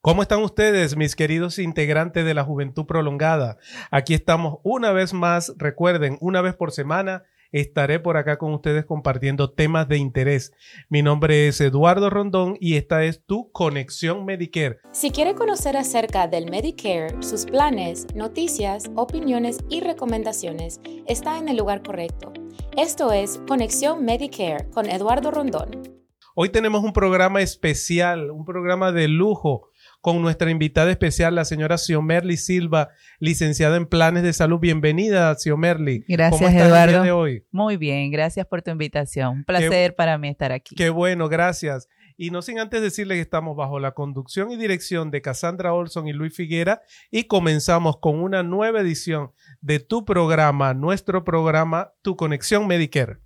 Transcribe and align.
¿Cómo 0.00 0.22
están 0.22 0.42
ustedes, 0.42 0.96
mis 0.96 1.16
queridos 1.16 1.58
integrantes 1.58 2.24
de 2.24 2.34
la 2.34 2.44
Juventud 2.44 2.86
Prolongada? 2.86 3.58
Aquí 3.90 4.14
estamos 4.14 4.58
una 4.62 4.92
vez 4.92 5.12
más, 5.12 5.52
recuerden, 5.58 6.18
una 6.20 6.40
vez 6.40 6.54
por 6.54 6.72
semana 6.72 7.24
estaré 7.52 8.00
por 8.00 8.16
acá 8.16 8.38
con 8.38 8.52
ustedes 8.52 8.84
compartiendo 8.84 9.50
temas 9.50 9.88
de 9.88 9.98
interés. 9.98 10.52
Mi 10.88 11.02
nombre 11.02 11.48
es 11.48 11.60
Eduardo 11.60 12.10
Rondón 12.10 12.56
y 12.60 12.76
esta 12.76 13.04
es 13.04 13.24
tu 13.24 13.50
Conexión 13.52 14.24
Medicare. 14.24 14.78
Si 14.92 15.10
quiere 15.10 15.34
conocer 15.34 15.76
acerca 15.76 16.28
del 16.28 16.50
Medicare, 16.50 17.22
sus 17.22 17.44
planes, 17.46 18.06
noticias, 18.14 18.90
opiniones 18.94 19.58
y 19.68 19.80
recomendaciones, 19.80 20.80
está 21.06 21.38
en 21.38 21.48
el 21.48 21.56
lugar 21.56 21.82
correcto. 21.82 22.32
Esto 22.76 23.12
es 23.12 23.40
Conexión 23.48 24.04
Medicare 24.04 24.68
con 24.70 24.86
Eduardo 24.86 25.30
Rondón. 25.30 25.95
Hoy 26.38 26.50
tenemos 26.50 26.84
un 26.84 26.92
programa 26.92 27.40
especial, 27.40 28.30
un 28.30 28.44
programa 28.44 28.92
de 28.92 29.08
lujo 29.08 29.70
con 30.02 30.20
nuestra 30.20 30.50
invitada 30.50 30.90
especial, 30.90 31.34
la 31.34 31.46
señora 31.46 31.78
Xiomerly 31.78 32.36
Silva, 32.36 32.90
licenciada 33.20 33.78
en 33.78 33.86
planes 33.86 34.22
de 34.22 34.34
salud. 34.34 34.60
Bienvenida, 34.60 35.34
Xiomerly. 35.34 36.04
Gracias, 36.06 36.38
¿Cómo 36.38 36.50
estás 36.50 36.66
Eduardo. 36.66 36.84
El 36.84 36.90
día 36.90 37.02
de 37.04 37.12
hoy? 37.12 37.46
Muy 37.52 37.78
bien, 37.78 38.10
gracias 38.10 38.44
por 38.44 38.60
tu 38.60 38.70
invitación. 38.70 39.38
Un 39.38 39.44
placer 39.44 39.94
para 39.94 40.18
mí 40.18 40.28
estar 40.28 40.52
aquí. 40.52 40.74
Qué 40.74 40.90
bueno, 40.90 41.30
gracias. 41.30 41.88
Y 42.18 42.30
no 42.30 42.42
sin 42.42 42.58
antes 42.58 42.82
decirle 42.82 43.14
que 43.14 43.22
estamos 43.22 43.56
bajo 43.56 43.80
la 43.80 43.92
conducción 43.92 44.50
y 44.50 44.58
dirección 44.58 45.10
de 45.10 45.22
Cassandra 45.22 45.72
Olson 45.72 46.06
y 46.06 46.12
Luis 46.12 46.36
Figuera 46.36 46.82
y 47.10 47.24
comenzamos 47.24 47.96
con 47.98 48.20
una 48.20 48.42
nueva 48.42 48.80
edición 48.82 49.30
de 49.62 49.80
tu 49.80 50.04
programa, 50.04 50.74
nuestro 50.74 51.24
programa, 51.24 51.94
Tu 52.02 52.14
Conexión 52.14 52.66
Medicare. 52.66 53.25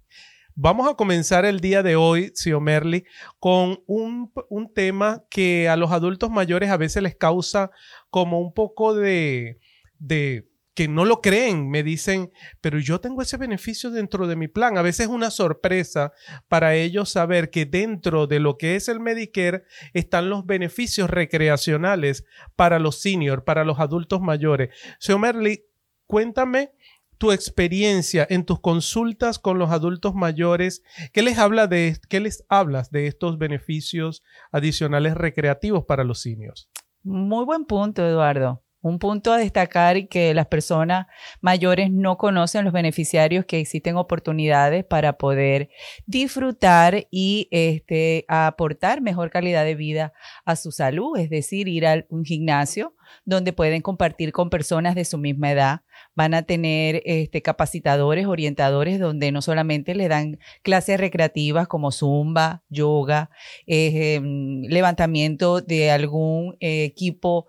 Vamos 0.62 0.90
a 0.90 0.94
comenzar 0.94 1.46
el 1.46 1.60
día 1.60 1.82
de 1.82 1.96
hoy, 1.96 2.32
Xiomerly, 2.34 3.06
con 3.38 3.82
un, 3.86 4.30
un, 4.50 4.74
tema 4.74 5.24
que 5.30 5.70
a 5.70 5.76
los 5.78 5.90
adultos 5.90 6.30
mayores 6.30 6.68
a 6.68 6.76
veces 6.76 7.02
les 7.02 7.16
causa 7.16 7.70
como 8.10 8.40
un 8.40 8.52
poco 8.52 8.94
de, 8.94 9.58
de 9.98 10.50
que 10.74 10.86
no 10.86 11.06
lo 11.06 11.22
creen, 11.22 11.70
me 11.70 11.82
dicen, 11.82 12.30
pero 12.60 12.78
yo 12.78 13.00
tengo 13.00 13.22
ese 13.22 13.38
beneficio 13.38 13.90
dentro 13.90 14.26
de 14.26 14.36
mi 14.36 14.48
plan. 14.48 14.76
A 14.76 14.82
veces 14.82 15.06
es 15.06 15.10
una 15.10 15.30
sorpresa 15.30 16.12
para 16.48 16.74
ellos 16.74 17.08
saber 17.08 17.48
que 17.48 17.64
dentro 17.64 18.26
de 18.26 18.38
lo 18.38 18.58
que 18.58 18.76
es 18.76 18.88
el 18.88 19.00
Medicare 19.00 19.64
están 19.94 20.28
los 20.28 20.44
beneficios 20.44 21.08
recreacionales 21.08 22.26
para 22.54 22.78
los 22.78 23.00
seniors, 23.00 23.44
para 23.44 23.64
los 23.64 23.80
adultos 23.80 24.20
mayores. 24.20 24.68
Xiomerly, 24.98 25.64
cuéntame 26.06 26.72
tu 27.20 27.32
experiencia 27.32 28.26
en 28.30 28.46
tus 28.46 28.60
consultas 28.60 29.38
con 29.38 29.58
los 29.58 29.70
adultos 29.70 30.14
mayores, 30.14 30.82
¿qué 31.12 31.20
les, 31.20 31.38
habla 31.38 31.66
de, 31.66 31.98
qué 32.08 32.18
les 32.18 32.46
hablas 32.48 32.90
de 32.90 33.06
estos 33.06 33.36
beneficios 33.36 34.24
adicionales 34.50 35.14
recreativos 35.14 35.84
para 35.84 36.02
los 36.02 36.22
seniors? 36.22 36.70
Muy 37.02 37.44
buen 37.44 37.66
punto, 37.66 38.06
Eduardo. 38.06 38.64
Un 38.80 38.98
punto 38.98 39.34
a 39.34 39.36
destacar 39.36 39.98
y 39.98 40.06
que 40.06 40.32
las 40.32 40.46
personas 40.46 41.08
mayores 41.42 41.90
no 41.90 42.16
conocen 42.16 42.64
los 42.64 42.72
beneficiarios 42.72 43.44
que 43.44 43.60
existen 43.60 43.98
oportunidades 43.98 44.86
para 44.86 45.18
poder 45.18 45.68
disfrutar 46.06 47.06
y 47.10 47.48
este, 47.50 48.24
aportar 48.28 49.02
mejor 49.02 49.28
calidad 49.28 49.66
de 49.66 49.74
vida 49.74 50.14
a 50.46 50.56
su 50.56 50.72
salud, 50.72 51.18
es 51.18 51.28
decir, 51.28 51.68
ir 51.68 51.86
a 51.86 52.06
un 52.08 52.24
gimnasio 52.24 52.94
donde 53.24 53.52
pueden 53.52 53.82
compartir 53.82 54.32
con 54.32 54.50
personas 54.50 54.94
de 54.94 55.04
su 55.04 55.18
misma 55.18 55.52
edad, 55.52 55.80
van 56.14 56.34
a 56.34 56.42
tener 56.42 57.02
este, 57.04 57.42
capacitadores, 57.42 58.26
orientadores, 58.26 58.98
donde 58.98 59.32
no 59.32 59.42
solamente 59.42 59.94
le 59.94 60.08
dan 60.08 60.38
clases 60.62 60.98
recreativas 60.98 61.68
como 61.68 61.92
zumba, 61.92 62.62
yoga, 62.68 63.30
eh, 63.66 64.20
levantamiento 64.68 65.60
de 65.60 65.90
algún 65.90 66.56
eh, 66.60 66.84
equipo 66.84 67.46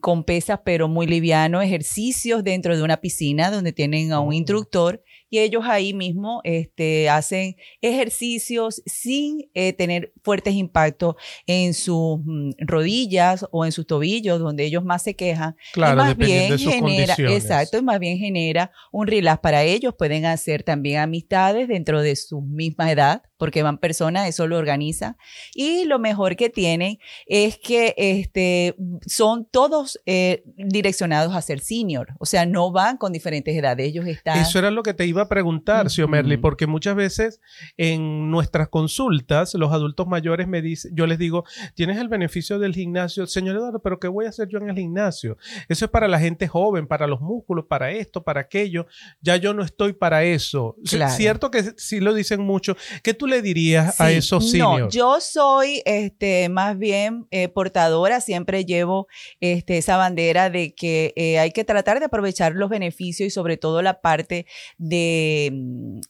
con 0.00 0.24
pesas, 0.24 0.60
pero 0.64 0.88
muy 0.88 1.06
liviano, 1.06 1.62
ejercicios 1.62 2.44
dentro 2.44 2.76
de 2.76 2.82
una 2.82 2.98
piscina 2.98 3.50
donde 3.50 3.72
tienen 3.72 4.12
a 4.12 4.20
un 4.20 4.34
instructor 4.34 5.02
y 5.32 5.38
ellos 5.38 5.64
ahí 5.66 5.94
mismo 5.94 6.42
este, 6.44 7.08
hacen 7.08 7.56
ejercicios 7.80 8.82
sin 8.84 9.48
eh, 9.54 9.72
tener 9.72 10.12
fuertes 10.22 10.52
impactos 10.52 11.16
en 11.46 11.72
sus 11.72 12.18
mm, 12.22 12.50
rodillas 12.58 13.46
o 13.50 13.64
en 13.64 13.72
sus 13.72 13.86
tobillos, 13.86 14.38
donde 14.40 14.66
ellos 14.66 14.84
más 14.84 15.02
se 15.02 15.16
quejan. 15.16 15.56
Claro, 15.72 15.94
y 15.94 16.04
más 16.04 16.16
bien 16.18 16.50
de 16.50 16.58
sus 16.58 16.70
genera, 16.70 17.16
condiciones. 17.16 17.44
exacto, 17.44 17.78
y 17.78 17.82
más 17.82 17.98
bien 17.98 18.18
genera 18.18 18.72
un 18.92 19.06
relax 19.06 19.40
para 19.40 19.62
ellos. 19.62 19.94
Pueden 19.96 20.26
hacer 20.26 20.64
también 20.64 21.00
amistades 21.00 21.66
dentro 21.66 22.02
de 22.02 22.14
su 22.14 22.42
misma 22.42 22.92
edad, 22.92 23.22
porque 23.42 23.64
van 23.64 23.78
personas, 23.78 24.28
eso 24.28 24.46
lo 24.46 24.56
organiza. 24.56 25.16
Y 25.52 25.84
lo 25.86 25.98
mejor 25.98 26.36
que 26.36 26.48
tienen 26.48 27.00
es 27.26 27.58
que 27.58 27.92
este, 27.96 28.76
son 29.04 29.48
todos 29.50 30.00
eh, 30.06 30.44
direccionados 30.56 31.34
a 31.34 31.42
ser 31.42 31.58
senior, 31.58 32.10
o 32.20 32.24
sea, 32.24 32.46
no 32.46 32.70
van 32.70 32.98
con 32.98 33.12
diferentes 33.12 33.56
edades, 33.56 33.88
ellos 33.88 34.06
están... 34.06 34.38
Eso 34.38 34.60
era 34.60 34.70
lo 34.70 34.84
que 34.84 34.94
te 34.94 35.06
iba 35.06 35.22
a 35.22 35.28
preguntar, 35.28 35.86
uh 35.86 35.88
-huh. 35.88 35.92
Xiomerly, 35.92 36.36
porque 36.36 36.68
muchas 36.68 36.94
veces 36.94 37.40
en 37.76 38.30
nuestras 38.30 38.68
consultas 38.68 39.54
los 39.54 39.72
adultos 39.72 40.06
mayores 40.06 40.46
me 40.46 40.62
dicen, 40.62 40.92
yo 40.94 41.08
les 41.08 41.18
digo, 41.18 41.42
tienes 41.74 41.98
el 41.98 42.06
beneficio 42.06 42.60
del 42.60 42.72
gimnasio, 42.72 43.26
señor 43.26 43.56
Eduardo, 43.56 43.82
pero 43.82 43.98
¿qué 43.98 44.06
voy 44.06 44.26
a 44.26 44.28
hacer 44.28 44.46
yo 44.46 44.58
en 44.58 44.70
el 44.70 44.76
gimnasio? 44.76 45.36
Eso 45.68 45.86
es 45.86 45.90
para 45.90 46.06
la 46.06 46.20
gente 46.20 46.46
joven, 46.46 46.86
para 46.86 47.08
los 47.08 47.20
músculos, 47.20 47.64
para 47.68 47.90
esto, 47.90 48.22
para 48.22 48.42
aquello, 48.42 48.86
ya 49.20 49.34
yo 49.34 49.52
no 49.52 49.64
estoy 49.64 49.94
para 49.94 50.22
eso. 50.22 50.76
Claro. 50.88 51.12
Cierto 51.16 51.50
que 51.50 51.72
sí 51.76 51.98
lo 51.98 52.14
dicen 52.14 52.40
mucho, 52.40 52.76
¿qué 53.02 53.14
tú 53.14 53.31
le 53.32 53.42
dirías 53.42 53.96
sí, 53.96 54.02
a 54.02 54.10
esos 54.12 54.50
seniors? 54.50 54.80
No, 54.82 54.90
yo 54.90 55.20
soy 55.20 55.82
este, 55.84 56.48
más 56.48 56.78
bien 56.78 57.26
eh, 57.30 57.48
portadora, 57.48 58.20
siempre 58.20 58.64
llevo 58.64 59.08
este, 59.40 59.78
esa 59.78 59.96
bandera 59.96 60.50
de 60.50 60.74
que 60.74 61.12
eh, 61.16 61.38
hay 61.38 61.50
que 61.50 61.64
tratar 61.64 61.98
de 61.98 62.06
aprovechar 62.06 62.54
los 62.54 62.70
beneficios 62.70 63.26
y 63.26 63.30
sobre 63.30 63.56
todo 63.56 63.82
la 63.82 64.00
parte 64.00 64.46
de, 64.78 65.50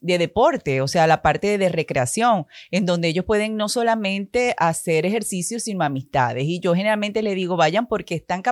de, 0.00 0.18
deporte, 0.18 0.80
o 0.80 0.88
sea, 0.88 1.06
la 1.06 1.22
parte 1.22 1.58
de 1.58 1.68
recreación, 1.68 2.46
en 2.70 2.86
donde 2.86 3.08
ellos 3.08 3.24
pueden 3.24 3.56
no 3.56 3.68
solamente 3.68 4.54
hacer 4.58 5.06
ejercicios, 5.06 5.64
sino 5.64 5.84
amistades. 5.84 6.44
Y 6.44 6.60
yo 6.60 6.74
generalmente 6.74 7.22
le 7.22 7.34
digo, 7.34 7.56
vayan 7.56 7.86
porque 7.86 8.14
están, 8.14 8.42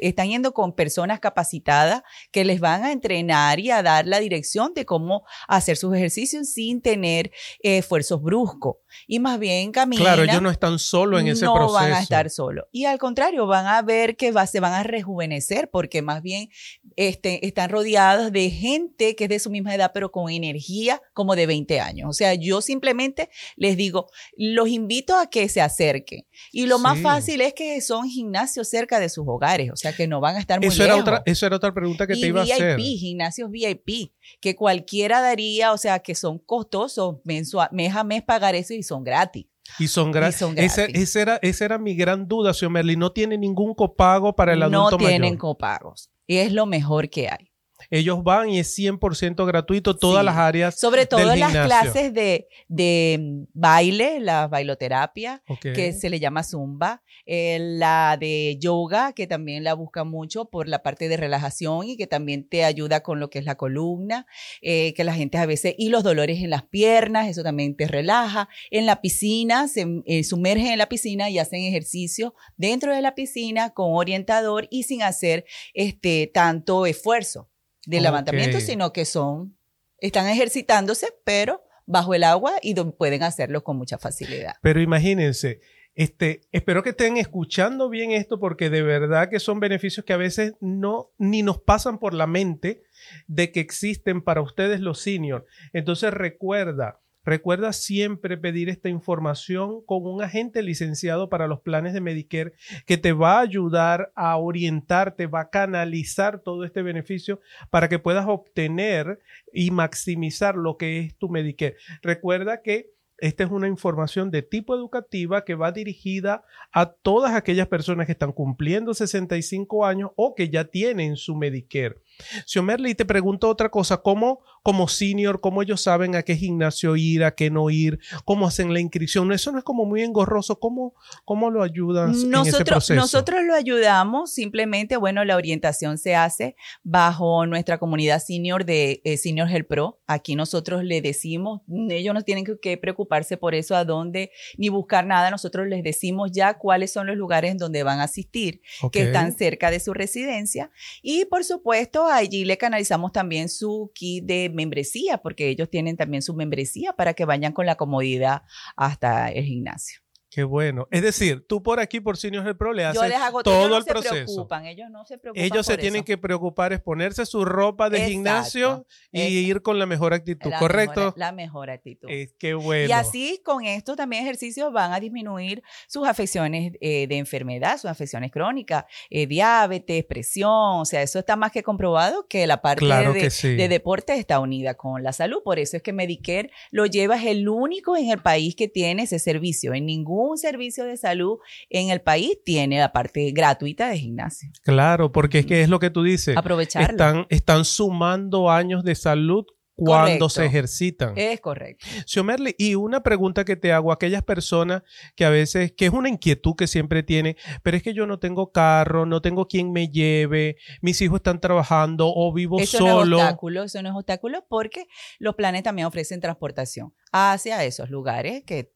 están 0.00 0.28
yendo 0.28 0.54
con 0.54 0.72
personas 0.72 1.20
capacitadas 1.20 2.02
que 2.30 2.44
les 2.44 2.60
van 2.60 2.84
a 2.84 2.92
entrenar 2.92 3.60
y 3.60 3.70
a 3.70 3.82
dar 3.82 4.06
la 4.06 4.20
dirección 4.20 4.72
de 4.74 4.84
cómo 4.84 5.24
hacer 5.48 5.76
sus 5.76 5.94
ejercicios 5.94 6.48
sin 6.48 6.80
tener 6.80 7.30
eh, 7.62 7.82
esfuerzos 8.12 8.22
bruscos. 8.22 8.76
Y 9.06 9.18
más 9.18 9.38
bien 9.38 9.72
caminan. 9.72 10.04
Claro, 10.04 10.22
ellos 10.22 10.42
no 10.42 10.50
están 10.50 10.78
solos 10.78 11.20
en 11.20 11.28
ese 11.28 11.44
no 11.44 11.54
proceso. 11.54 11.74
van 11.74 11.92
a 11.92 12.00
estar 12.00 12.30
solos. 12.30 12.66
Y 12.72 12.84
al 12.84 12.98
contrario, 12.98 13.46
van 13.46 13.66
a 13.66 13.82
ver 13.82 14.16
que 14.16 14.32
va, 14.32 14.46
se 14.46 14.60
van 14.60 14.72
a 14.72 14.82
rejuvenecer 14.82 15.70
porque 15.70 16.02
más 16.02 16.22
bien 16.22 16.48
este, 16.96 17.46
están 17.46 17.70
rodeados 17.70 18.32
de 18.32 18.50
gente 18.50 19.16
que 19.16 19.24
es 19.24 19.30
de 19.30 19.38
su 19.38 19.50
misma 19.50 19.74
edad, 19.74 19.92
pero 19.94 20.10
con 20.10 20.30
energía 20.30 21.00
como 21.12 21.36
de 21.36 21.46
20 21.46 21.80
años. 21.80 22.08
O 22.08 22.12
sea, 22.12 22.34
yo 22.34 22.60
simplemente 22.60 23.30
les 23.56 23.76
digo, 23.76 24.08
los 24.36 24.68
invito 24.68 25.16
a 25.16 25.28
que 25.28 25.48
se 25.48 25.60
acerquen. 25.60 26.26
Y 26.50 26.66
lo 26.66 26.76
sí. 26.78 26.82
más 26.82 26.98
fácil 27.00 27.40
es 27.40 27.54
que 27.54 27.80
son 27.80 28.08
gimnasios 28.08 28.68
cerca 28.68 28.98
de 29.00 29.08
sus 29.08 29.24
hogares, 29.26 29.70
o 29.72 29.76
sea, 29.76 29.92
que 29.94 30.06
no 30.06 30.20
van 30.20 30.36
a 30.36 30.40
estar 30.40 30.58
muy 30.58 30.68
eso 30.68 30.82
lejos. 30.82 30.94
Era 30.94 31.00
otra, 31.00 31.22
eso 31.26 31.46
era 31.46 31.56
otra 31.56 31.72
pregunta 31.72 32.06
que 32.06 32.14
y 32.14 32.20
te 32.20 32.26
iba 32.26 32.42
VIP, 32.42 32.52
a 32.52 32.54
hacer. 32.54 32.80
gimnasios 32.80 33.50
VIP, 33.50 34.12
que 34.40 34.56
cualquiera 34.56 35.20
daría, 35.20 35.72
o 35.72 35.78
sea, 35.78 36.00
que 36.00 36.14
son 36.14 36.38
costosos, 36.38 37.16
mensual, 37.24 37.68
mes 37.72 37.94
a 37.94 38.04
mes 38.04 38.22
pagar 38.22 38.54
eso 38.54 38.74
y 38.74 38.82
son 38.82 39.04
gratis. 39.04 39.46
Y 39.78 39.88
son, 39.88 40.10
gra 40.10 40.28
y 40.28 40.32
son 40.32 40.54
gratis. 40.54 40.72
Esa, 40.72 40.84
esa, 40.86 41.20
era, 41.20 41.38
esa 41.40 41.64
era 41.64 41.78
mi 41.78 41.94
gran 41.94 42.26
duda, 42.26 42.52
señor 42.52 42.72
Merly. 42.72 42.96
No 42.96 43.12
tiene 43.12 43.38
ningún 43.38 43.74
copago 43.74 44.34
para 44.34 44.54
el 44.54 44.62
adulto 44.62 44.92
No 44.92 44.98
tienen 44.98 45.20
mayor. 45.22 45.38
copagos. 45.38 46.10
Y 46.26 46.38
es 46.38 46.52
lo 46.52 46.66
mejor 46.66 47.08
que 47.08 47.28
hay. 47.28 47.51
Ellos 47.90 48.22
van 48.22 48.48
y 48.50 48.58
es 48.58 48.76
100% 48.78 49.46
gratuito 49.46 49.96
todas 49.96 50.22
Sí. 50.22 50.26
las 50.26 50.36
áreas. 50.36 50.78
Sobre 50.78 51.06
todo 51.06 51.20
del 51.28 51.40
las 51.40 51.52
clases 51.52 52.12
de, 52.14 52.48
de 52.68 53.46
baile, 53.52 54.20
la 54.20 54.48
bailoterapia, 54.48 55.42
que 55.60 55.92
se 55.92 56.10
le 56.10 56.20
llama 56.20 56.42
zumba, 56.42 57.02
eh, 57.26 57.58
la 57.60 58.16
de 58.18 58.56
yoga, 58.60 59.12
que 59.12 59.26
también 59.26 59.64
la 59.64 59.74
busca 59.74 60.04
mucho 60.04 60.46
por 60.46 60.68
la 60.68 60.82
parte 60.82 61.08
de 61.08 61.16
relajación 61.16 61.88
y 61.88 61.96
que 61.96 62.06
también 62.06 62.48
te 62.48 62.64
ayuda 62.64 63.02
con 63.02 63.20
lo 63.20 63.30
que 63.30 63.38
es 63.38 63.44
la 63.44 63.56
columna, 63.56 64.26
eh, 64.60 64.92
que 64.94 65.04
la 65.04 65.14
gente 65.14 65.38
a 65.38 65.46
veces, 65.46 65.74
y 65.78 65.88
los 65.88 66.02
dolores 66.02 66.40
en 66.42 66.50
las 66.50 66.62
piernas, 66.64 67.28
eso 67.28 67.42
también 67.42 67.76
te 67.76 67.86
relaja. 67.86 68.48
En 68.70 68.86
la 68.86 69.00
piscina, 69.00 69.68
se 69.68 69.86
eh, 70.06 70.24
sumergen 70.24 70.68
en 70.68 70.78
la 70.78 70.88
piscina 70.88 71.30
y 71.30 71.38
hacen 71.38 71.62
ejercicio 71.62 72.34
dentro 72.56 72.94
de 72.94 73.02
la 73.02 73.14
piscina 73.14 73.70
con 73.70 73.92
orientador 73.92 74.66
y 74.70 74.84
sin 74.84 75.02
hacer 75.02 75.44
este, 75.74 76.30
tanto 76.32 76.86
esfuerzo 76.86 77.48
de 77.86 78.00
levantamiento, 78.00 78.60
sino 78.60 78.92
que 78.92 79.04
son, 79.04 79.56
están 79.98 80.28
ejercitándose, 80.28 81.08
pero 81.24 81.62
bajo 81.86 82.14
el 82.14 82.24
agua 82.24 82.52
y 82.62 82.74
pueden 82.74 83.22
hacerlo 83.22 83.64
con 83.64 83.76
mucha 83.76 83.98
facilidad. 83.98 84.54
Pero 84.62 84.80
imagínense, 84.80 85.60
este, 85.94 86.40
espero 86.52 86.82
que 86.82 86.90
estén 86.90 87.18
escuchando 87.18 87.90
bien 87.90 88.12
esto 88.12 88.40
porque 88.40 88.70
de 88.70 88.82
verdad 88.82 89.28
que 89.28 89.40
son 89.40 89.60
beneficios 89.60 90.06
que 90.06 90.14
a 90.14 90.18
veces 90.18 90.54
no 90.60 91.12
ni 91.18 91.42
nos 91.42 91.60
pasan 91.60 91.98
por 91.98 92.14
la 92.14 92.26
mente 92.26 92.82
de 93.26 93.52
que 93.52 93.60
existen 93.60 94.22
para 94.22 94.40
ustedes 94.40 94.80
los 94.80 95.00
seniors. 95.00 95.44
Entonces 95.72 96.12
recuerda, 96.14 97.01
Recuerda 97.24 97.72
siempre 97.72 98.36
pedir 98.36 98.68
esta 98.68 98.88
información 98.88 99.82
con 99.84 100.06
un 100.06 100.22
agente 100.22 100.62
licenciado 100.62 101.28
para 101.28 101.46
los 101.46 101.60
planes 101.60 101.92
de 101.92 102.00
Medicare 102.00 102.52
que 102.86 102.96
te 102.96 103.12
va 103.12 103.38
a 103.38 103.42
ayudar 103.42 104.12
a 104.14 104.36
orientarte, 104.36 105.26
va 105.26 105.42
a 105.42 105.50
canalizar 105.50 106.40
todo 106.40 106.64
este 106.64 106.82
beneficio 106.82 107.40
para 107.70 107.88
que 107.88 107.98
puedas 107.98 108.26
obtener 108.26 109.20
y 109.52 109.70
maximizar 109.70 110.56
lo 110.56 110.76
que 110.76 111.00
es 111.00 111.16
tu 111.16 111.28
Medicare. 111.28 111.76
Recuerda 112.02 112.62
que 112.62 112.90
esta 113.22 113.44
es 113.44 113.52
una 113.52 113.68
información 113.68 114.32
de 114.32 114.42
tipo 114.42 114.74
educativa 114.74 115.44
que 115.44 115.54
va 115.54 115.70
dirigida 115.70 116.44
a 116.72 116.86
todas 116.86 117.34
aquellas 117.34 117.68
personas 117.68 118.06
que 118.06 118.12
están 118.12 118.32
cumpliendo 118.32 118.94
65 118.94 119.86
años 119.86 120.10
o 120.16 120.34
que 120.34 120.48
ya 120.48 120.64
tienen 120.64 121.14
su 121.14 121.36
Medicare. 121.36 122.00
Xiomerli, 122.46 122.94
te 122.94 123.04
pregunto 123.04 123.48
otra 123.48 123.68
cosa, 123.68 123.98
¿cómo 123.98 124.40
como 124.62 124.88
senior, 124.88 125.40
cómo 125.40 125.62
ellos 125.62 125.80
saben 125.80 126.14
a 126.14 126.22
qué 126.22 126.36
gimnasio 126.36 126.96
ir, 126.96 127.24
a 127.24 127.34
qué 127.34 127.50
no 127.50 127.68
ir, 127.70 127.98
cómo 128.24 128.46
hacen 128.46 128.72
la 128.72 128.80
inscripción? 128.80 129.32
Eso 129.32 129.50
no 129.52 129.58
es 129.58 129.64
como 129.64 129.84
muy 129.84 130.02
engorroso, 130.02 130.58
¿cómo, 130.58 130.94
cómo 131.24 131.50
lo 131.50 131.62
ayudas 131.62 132.16
nosotros, 132.16 132.46
en 132.46 132.54
ese 132.54 132.64
proceso? 132.64 133.00
Nosotros 133.00 133.40
lo 133.44 133.54
ayudamos, 133.54 134.32
simplemente, 134.32 134.96
bueno, 134.96 135.24
la 135.24 135.36
orientación 135.36 135.98
se 135.98 136.14
hace 136.14 136.56
bajo 136.82 137.46
nuestra 137.46 137.78
comunidad 137.78 138.20
senior 138.20 138.64
de 138.64 139.00
eh, 139.04 139.16
Senior 139.16 139.48
Health 139.50 139.66
Pro. 139.66 140.00
Aquí 140.06 140.36
nosotros 140.36 140.84
le 140.84 141.00
decimos, 141.00 141.62
ellos 141.90 142.14
no 142.14 142.22
tienen 142.22 142.44
que, 142.60 142.76
preocuparse 142.76 143.36
por 143.36 143.54
eso, 143.54 143.74
a 143.74 143.84
dónde, 143.84 144.30
ni 144.56 144.68
buscar 144.68 145.06
nada, 145.06 145.30
nosotros 145.30 145.66
les 145.66 145.82
decimos 145.82 146.30
ya 146.32 146.58
cuáles 146.58 146.92
son 146.92 147.06
los 147.06 147.16
lugares 147.16 147.50
en 147.50 147.58
donde 147.58 147.82
van 147.82 148.00
a 148.00 148.04
asistir, 148.04 148.60
que 148.92 149.02
están 149.02 149.36
cerca 149.36 149.70
de 149.70 149.80
su 149.80 149.92
residencia. 149.92 150.70
Y 151.02 151.24
por 151.24 151.44
supuesto, 151.44 152.06
allí 152.16 152.44
le 152.44 152.58
canalizamos 152.58 153.12
también 153.12 153.48
su 153.48 153.90
kit 153.94 154.24
de 154.24 154.50
membresía, 154.52 155.18
porque 155.18 155.48
ellos 155.48 155.70
tienen 155.70 155.96
también 155.96 156.22
su 156.22 156.34
membresía 156.34 156.92
para 156.92 157.14
que 157.14 157.24
vayan 157.24 157.52
con 157.52 157.66
la 157.66 157.76
comodidad 157.76 158.42
hasta 158.76 159.30
el 159.30 159.44
gimnasio. 159.44 160.01
Qué 160.32 160.44
bueno. 160.44 160.88
Es 160.90 161.02
decir, 161.02 161.46
tú 161.46 161.62
por 161.62 161.78
aquí, 161.78 162.00
por 162.00 162.16
Seniors 162.16 162.46
del 162.46 162.56
Pro, 162.56 162.72
le 162.72 162.86
haces 162.86 163.02
todo 163.44 163.76
el 163.76 163.84
proceso. 163.84 164.48
ellos 164.64 164.88
no 164.90 165.04
se 165.04 165.18
preocupan. 165.18 165.44
Ellos 165.44 165.66
se 165.66 165.76
tienen 165.76 166.04
que 166.04 166.16
preocupar 166.16 166.72
es 166.72 166.80
ponerse 166.80 167.26
su 167.26 167.44
ropa 167.44 167.90
de 167.90 168.06
gimnasio 168.06 168.86
y 169.10 169.20
ir 169.20 169.60
con 169.60 169.78
la 169.78 169.84
mejor 169.84 170.14
actitud, 170.14 170.50
¿correcto? 170.58 171.12
la 171.18 171.32
mejor 171.32 171.68
actitud. 171.68 172.08
Es 172.08 172.32
qué 172.38 172.54
bueno. 172.54 172.88
Y 172.88 172.92
así, 172.92 173.42
con 173.44 173.66
estos 173.66 173.94
también 173.98 174.22
ejercicios 174.22 174.72
van 174.72 174.94
a 174.94 175.00
disminuir 175.00 175.62
sus 175.86 176.08
afecciones 176.08 176.72
eh, 176.80 177.06
de 177.08 177.18
enfermedad, 177.18 177.76
sus 177.76 177.90
afecciones 177.90 178.32
crónicas, 178.32 178.86
eh, 179.10 179.26
diabetes, 179.26 180.02
presión. 180.06 180.80
O 180.80 180.86
sea, 180.86 181.02
eso 181.02 181.18
está 181.18 181.36
más 181.36 181.52
que 181.52 181.62
comprobado 181.62 182.26
que 182.26 182.46
la 182.46 182.62
parte 182.62 182.86
de, 182.86 183.56
de 183.56 183.68
deporte 183.68 184.14
está 184.14 184.40
unida 184.40 184.72
con 184.78 185.02
la 185.02 185.12
salud. 185.12 185.42
Por 185.44 185.58
eso 185.58 185.76
es 185.76 185.82
que 185.82 185.92
Medicare 185.92 186.50
lo 186.70 186.86
lleva, 186.86 187.16
es 187.16 187.26
el 187.26 187.46
único 187.50 187.98
en 187.98 188.08
el 188.08 188.22
país 188.22 188.56
que 188.56 188.66
tiene 188.66 189.02
ese 189.02 189.18
servicio. 189.18 189.74
En 189.74 189.84
ningún 189.84 190.21
un 190.22 190.38
servicio 190.38 190.84
de 190.84 190.96
salud 190.96 191.38
en 191.70 191.90
el 191.90 192.00
país 192.00 192.38
tiene 192.44 192.78
la 192.78 192.92
parte 192.92 193.30
gratuita 193.32 193.88
de 193.88 193.98
gimnasio. 193.98 194.50
Claro, 194.62 195.12
porque 195.12 195.40
es 195.40 195.46
que 195.46 195.62
es 195.62 195.68
lo 195.68 195.78
que 195.78 195.90
tú 195.90 196.02
dices. 196.02 196.36
Aprovecharlo. 196.36 196.90
Están, 196.90 197.26
están 197.28 197.64
sumando 197.64 198.50
años 198.50 198.84
de 198.84 198.94
salud 198.94 199.44
cuando 199.74 200.28
se 200.28 200.44
ejercitan. 200.44 201.14
Es 201.16 201.40
correcto. 201.40 201.86
Xiomerle, 202.06 202.54
y 202.58 202.74
una 202.74 203.02
pregunta 203.02 203.44
que 203.44 203.56
te 203.56 203.72
hago 203.72 203.90
a 203.90 203.94
aquellas 203.94 204.22
personas 204.22 204.82
que 205.16 205.24
a 205.24 205.30
veces, 205.30 205.72
que 205.72 205.86
es 205.86 205.92
una 205.92 206.08
inquietud 206.08 206.54
que 206.56 206.66
siempre 206.66 207.02
tiene, 207.02 207.36
pero 207.62 207.76
es 207.76 207.82
que 207.82 207.94
yo 207.94 208.06
no 208.06 208.18
tengo 208.18 208.52
carro, 208.52 209.06
no 209.06 209.22
tengo 209.22 209.48
quien 209.48 209.72
me 209.72 209.88
lleve, 209.88 210.56
mis 210.80 211.00
hijos 211.00 211.16
están 211.16 211.40
trabajando 211.40 212.12
o 212.14 212.32
vivo 212.32 212.60
eso 212.60 212.78
solo. 212.78 213.16
No 213.16 213.16
es 213.16 213.22
obstáculo, 213.22 213.62
eso 213.64 213.82
no 213.82 213.88
es 213.88 213.94
obstáculo 213.94 214.44
porque 214.48 214.86
los 215.18 215.34
planes 215.34 215.62
también 215.62 215.86
ofrecen 215.86 216.20
transportación 216.20 216.92
hacia 217.12 217.62
esos 217.62 217.90
lugares 217.90 218.42
que, 218.44 218.72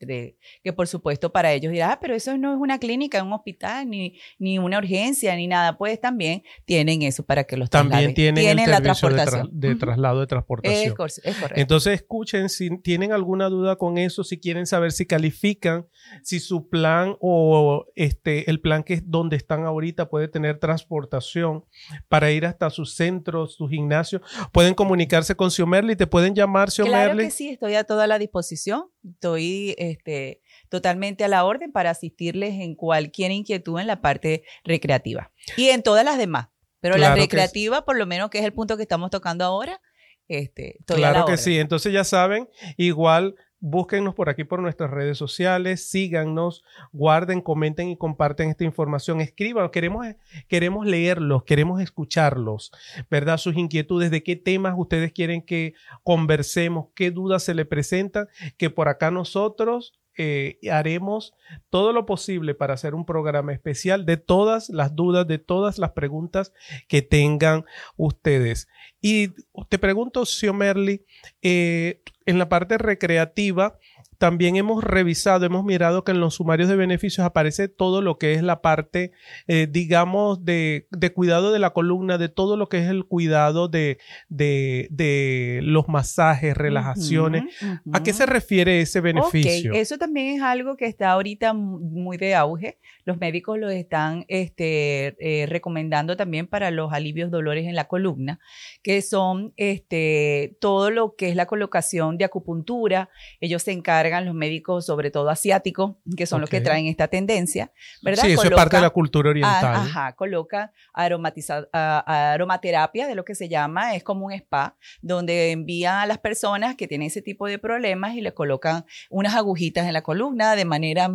que 0.63 0.73
por 0.75 0.87
supuesto 0.87 1.33
para 1.33 1.53
ellos 1.53 1.73
dirán, 1.73 1.93
ah, 1.93 1.99
pero 2.01 2.15
eso 2.15 2.37
no 2.37 2.53
es 2.53 2.59
una 2.61 2.79
clínica, 2.79 3.23
un 3.23 3.33
hospital, 3.33 3.89
ni, 3.89 4.19
ni 4.39 4.59
una 4.59 4.79
urgencia, 4.79 5.35
ni 5.35 5.47
nada. 5.47 5.79
Pues 5.79 5.99
también 6.01 6.43
tienen 6.67 7.03
eso 7.03 7.25
para 7.25 7.45
que 7.45 7.57
los 7.57 7.71
También 7.71 8.13
tienen, 8.15 8.59
el 8.59 8.71
la 8.71 8.81
transportación. 8.81 9.49
De, 9.53 9.75
traslado 9.75 10.21
de 10.21 10.27
transportación. 10.27 10.83
Es, 10.83 10.93
correcto. 10.93 11.55
Entonces 11.55 11.95
escuchen 11.95 12.51
si 12.51 12.79
tienen 12.83 13.13
alguna 13.13 13.49
duda 13.49 13.77
con 13.77 13.97
eso, 13.97 14.23
si 14.23 14.39
quieren 14.39 14.67
saber 14.67 14.93
si 14.93 15.07
califican, 15.07 15.87
si 16.23 16.39
su 16.39 16.69
plan 16.69 17.17
o 17.21 17.87
este 17.95 18.51
el 18.51 18.61
plan 18.61 18.85
que 18.85 18.95
es 18.95 19.11
donde 19.11 19.37
están 19.37 19.65
ahorita 19.65 20.11
puede 20.11 20.29
tener 20.29 20.59
transportación 20.59 21.65
para 22.09 22.31
ir 22.31 22.45
hasta 22.45 22.69
sus 22.69 22.95
centros, 22.95 23.55
sus 23.55 23.71
gimnasios, 23.71 24.21
pueden 24.53 24.75
comunicarse 24.75 25.35
con 25.35 25.51
Xiomerli, 25.51 25.97
te 25.97 26.07
pueden 26.07 26.35
llamar 26.35 26.71
Xiomerli. 26.71 27.05
Claro 27.05 27.19
que 27.19 27.31
sí, 27.31 27.49
estoy 27.49 27.75
a 27.75 27.85
toda 27.85 28.07
la 28.07 28.19
disposición. 28.27 28.91
Estoy 29.05 29.75
este, 29.79 30.43
totalmente 30.69 31.25
a 31.25 31.29
la 31.29 31.45
orden 31.45 31.73
para 31.73 31.91
asistirles 31.91 32.55
en 32.61 32.75
cualquier 32.75 33.31
inquietud 33.31 33.81
en 33.81 33.87
la 33.87 34.01
parte 34.01 34.45
recreativa 34.65 35.33
y 35.57 35.69
en 35.69 35.83
todas 35.83 36.05
las 36.05 36.19
demás. 36.19 36.49
Pero 36.81 36.99
la 36.99 37.15
recreativa, 37.15 37.85
por 37.85 37.97
lo 37.97 38.07
menos 38.07 38.31
que 38.31 38.39
es 38.39 38.45
el 38.45 38.53
punto 38.53 38.77
que 38.77 38.83
estamos 38.83 39.11
tocando 39.11 39.45
ahora, 39.45 39.81
este, 40.29 40.79
estoy 40.79 40.99
claro 40.99 41.17
a 41.17 41.21
la 41.21 41.27
que 41.27 41.37
sí. 41.37 41.59
Entonces 41.59 41.93
ya 41.93 42.05
saben, 42.05 42.49
igual 42.77 43.35
búsquennos 43.69 44.15
por 44.15 44.29
aquí 44.29 44.45
por 44.45 44.61
nuestras 44.61 44.93
redes 44.93 45.19
sociales, 45.19 45.91
síganos, 45.91 46.63
guarden, 46.93 47.41
comenten 47.41 47.89
y 47.89 47.97
comparten 47.97 48.49
esta 48.49 48.63
información, 48.63 49.21
escriban, 49.21 49.69
queremos, 49.71 50.07
queremos 50.47 50.87
leerlos, 50.87 51.43
queremos 51.43 51.81
escucharlos, 51.81 52.71
¿verdad? 53.11 53.39
Sus 53.39 53.57
inquietudes, 53.57 54.13
de 54.13 54.23
qué 54.23 54.37
temas 54.37 54.75
ustedes 54.77 55.13
quieren 55.13 55.43
que 55.43 55.75
conversemos, 56.05 56.87
qué 56.95 57.11
dudas 57.11 57.43
se 57.43 57.55
les 57.55 57.67
presentan, 57.67 58.29
que 58.57 58.71
por 58.71 58.89
acá 58.89 59.11
nosotros 59.11 59.95
eh, 60.17 60.61
haremos 60.71 61.35
todo 61.69 61.93
lo 61.93 62.07
posible 62.07 62.55
para 62.55 62.75
hacer 62.75 62.95
un 62.95 63.05
programa 63.05 63.53
especial 63.53 64.07
de 64.07 64.17
todas 64.17 64.69
las 64.69 64.95
dudas, 64.95 65.27
de 65.27 65.39
todas 65.39 65.79
las 65.79 65.91
preguntas 65.91 66.53
que 66.87 67.03
tengan 67.03 67.65
ustedes. 67.97 68.69
Y 69.01 69.31
te 69.69 69.79
pregunto, 69.79 70.25
Xiomerli, 70.25 71.05
eh, 71.43 72.01
en 72.27 72.39
la 72.39 72.49
parte 72.49 72.79
recreativa, 72.79 73.79
también 74.19 74.57
hemos 74.57 74.83
revisado, 74.83 75.45
hemos 75.45 75.65
mirado 75.65 76.05
que 76.05 76.13
en 76.13 76.21
los 76.21 76.35
sumarios 76.35 76.69
de 76.69 76.77
beneficios 76.77 77.25
aparece 77.25 77.69
todo 77.69 78.01
lo 78.01 78.19
que 78.19 78.35
es 78.35 78.43
la 78.43 78.63
parte, 78.63 79.13
eh, 79.47 79.67
digamos, 79.71 80.45
de, 80.45 80.87
cuidado 81.15 81.53
de 81.53 81.59
la 81.59 81.71
columna, 81.71 82.19
de 82.19 82.29
todo 82.29 82.57
lo 82.57 82.69
que 82.69 82.79
es 82.79 82.89
el 82.89 83.05
cuidado 83.05 83.69
de, 83.69 83.99
de, 84.29 85.61
los 85.63 85.89
masajes, 85.89 86.57
relajaciones. 86.57 87.45
¿A 87.93 88.03
qué 88.03 88.13
se 88.13 88.27
refiere 88.27 88.81
ese 88.81 89.01
beneficio? 89.01 89.73
Eso 89.75 89.99
también 89.99 90.37
es 90.37 90.43
algo 90.43 90.77
que 90.77 90.87
está 90.87 91.11
ahorita 91.11 91.53
muy 91.53 92.17
de 92.17 92.35
auge. 92.35 92.79
Los 93.05 93.19
médicos 93.19 93.59
lo 93.59 93.71
están 93.71 94.25
este, 94.29 95.15
eh, 95.21 95.47
recomendando 95.47 96.17
también 96.17 96.47
para 96.47 96.71
los 96.71 96.93
alivios 96.93 97.31
dolores 97.31 97.67
en 97.67 97.75
la 97.75 97.87
columna, 97.87 98.41
que 98.83 99.03
son 99.03 99.53
este, 99.57 100.57
todo 100.61 100.91
lo 100.91 101.15
que 101.17 101.29
es 101.29 101.37
la 101.37 101.47
colocación 101.47 102.19
de 102.19 102.25
acupuntura. 102.25 103.11
Ellos 103.41 103.63
se 103.63 103.73
encargan 103.73 103.96
los 104.25 104.35
médicos, 104.35 104.87
sobre 104.87 105.11
todo 105.11 105.31
asiáticos, 105.31 105.97
que 106.17 106.27
son 106.27 106.41
los 106.41 106.51
que 106.51 106.61
traen 106.61 106.87
esta 106.87 107.09
tendencia, 107.09 107.73
¿verdad? 108.03 108.25
Sí, 108.25 108.33
eso 108.33 108.45
es 108.45 108.51
parte 108.51 108.77
de 108.77 108.83
la 108.83 108.91
cultura 108.91 109.31
oriental. 109.31 109.75
ajá, 109.75 110.15
coloca 110.15 110.73
aromaterapia, 110.93 113.07
de 113.07 113.15
lo 113.15 113.25
que 113.25 113.35
se 113.35 113.49
llama, 113.49 113.95
es 113.95 114.05
como 114.05 114.27
un 114.27 114.33
spa, 114.33 114.77
donde 115.03 115.51
envían 115.51 115.97
a 115.97 116.07
las 116.07 116.19
personas 116.19 116.77
que 116.77 116.87
tienen 116.87 117.09
ese 117.09 117.23
tipo 117.23 117.47
de 117.47 117.59
problemas 117.59 118.15
y 118.15 118.21
le 118.21 118.35
colocan 118.35 118.85
unas 119.11 119.35
agujitas 119.35 119.87
en 119.87 119.93
la 119.93 120.03
columna 120.03 120.57
de 120.57 120.65
manera 120.65 121.11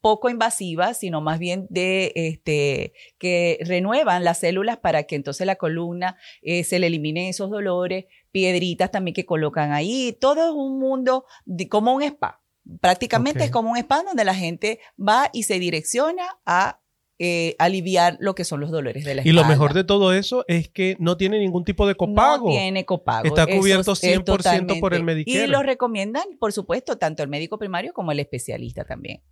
poco 0.00 0.30
invasiva, 0.30 0.94
sino 0.94 1.20
más 1.20 1.38
bien 1.38 1.66
de 1.70 2.12
este 2.14 2.92
que 3.18 3.58
renuevan 3.62 4.24
las 4.24 4.38
células 4.38 4.78
para 4.78 5.04
que 5.04 5.16
entonces 5.16 5.46
la 5.46 5.56
columna 5.56 6.16
eh, 6.42 6.64
se 6.64 6.78
le 6.78 6.86
eliminen 6.86 7.26
esos 7.26 7.50
dolores, 7.50 8.06
piedritas 8.30 8.90
también 8.90 9.14
que 9.14 9.26
colocan 9.26 9.72
ahí, 9.72 10.16
todo 10.20 10.48
es 10.48 10.54
un 10.54 10.78
mundo 10.78 11.24
como 11.70 11.94
un 11.94 12.02
spa. 12.02 12.42
Prácticamente 12.80 13.44
es 13.44 13.50
como 13.50 13.70
un 13.70 13.78
spa 13.78 14.02
donde 14.02 14.24
la 14.24 14.34
gente 14.34 14.78
va 14.98 15.30
y 15.32 15.44
se 15.44 15.58
direcciona 15.58 16.38
a 16.44 16.80
eh, 17.20 17.56
aliviar 17.58 18.16
lo 18.20 18.36
que 18.36 18.44
son 18.44 18.60
los 18.60 18.70
dolores 18.70 19.04
de 19.04 19.14
la 19.14 19.22
espalda. 19.22 19.30
Y 19.30 19.32
lo 19.32 19.48
mejor 19.48 19.74
de 19.74 19.82
todo 19.82 20.12
eso 20.12 20.44
es 20.46 20.68
que 20.68 20.96
no 21.00 21.16
tiene 21.16 21.40
ningún 21.40 21.64
tipo 21.64 21.86
de 21.88 21.96
copago. 21.96 22.46
No 22.46 22.52
tiene 22.52 22.84
copago. 22.84 23.26
Está 23.26 23.46
cubierto 23.46 23.94
100% 23.94 24.78
por 24.78 24.94
el 24.94 25.02
Medicare. 25.02 25.44
Y 25.44 25.46
lo 25.48 25.64
recomiendan, 25.64 26.24
por 26.38 26.52
supuesto, 26.52 26.96
tanto 26.96 27.24
el 27.24 27.28
médico 27.28 27.58
primario 27.58 27.92
como 27.92 28.12
el 28.12 28.20
especialista 28.20 28.84
también. 28.84 29.22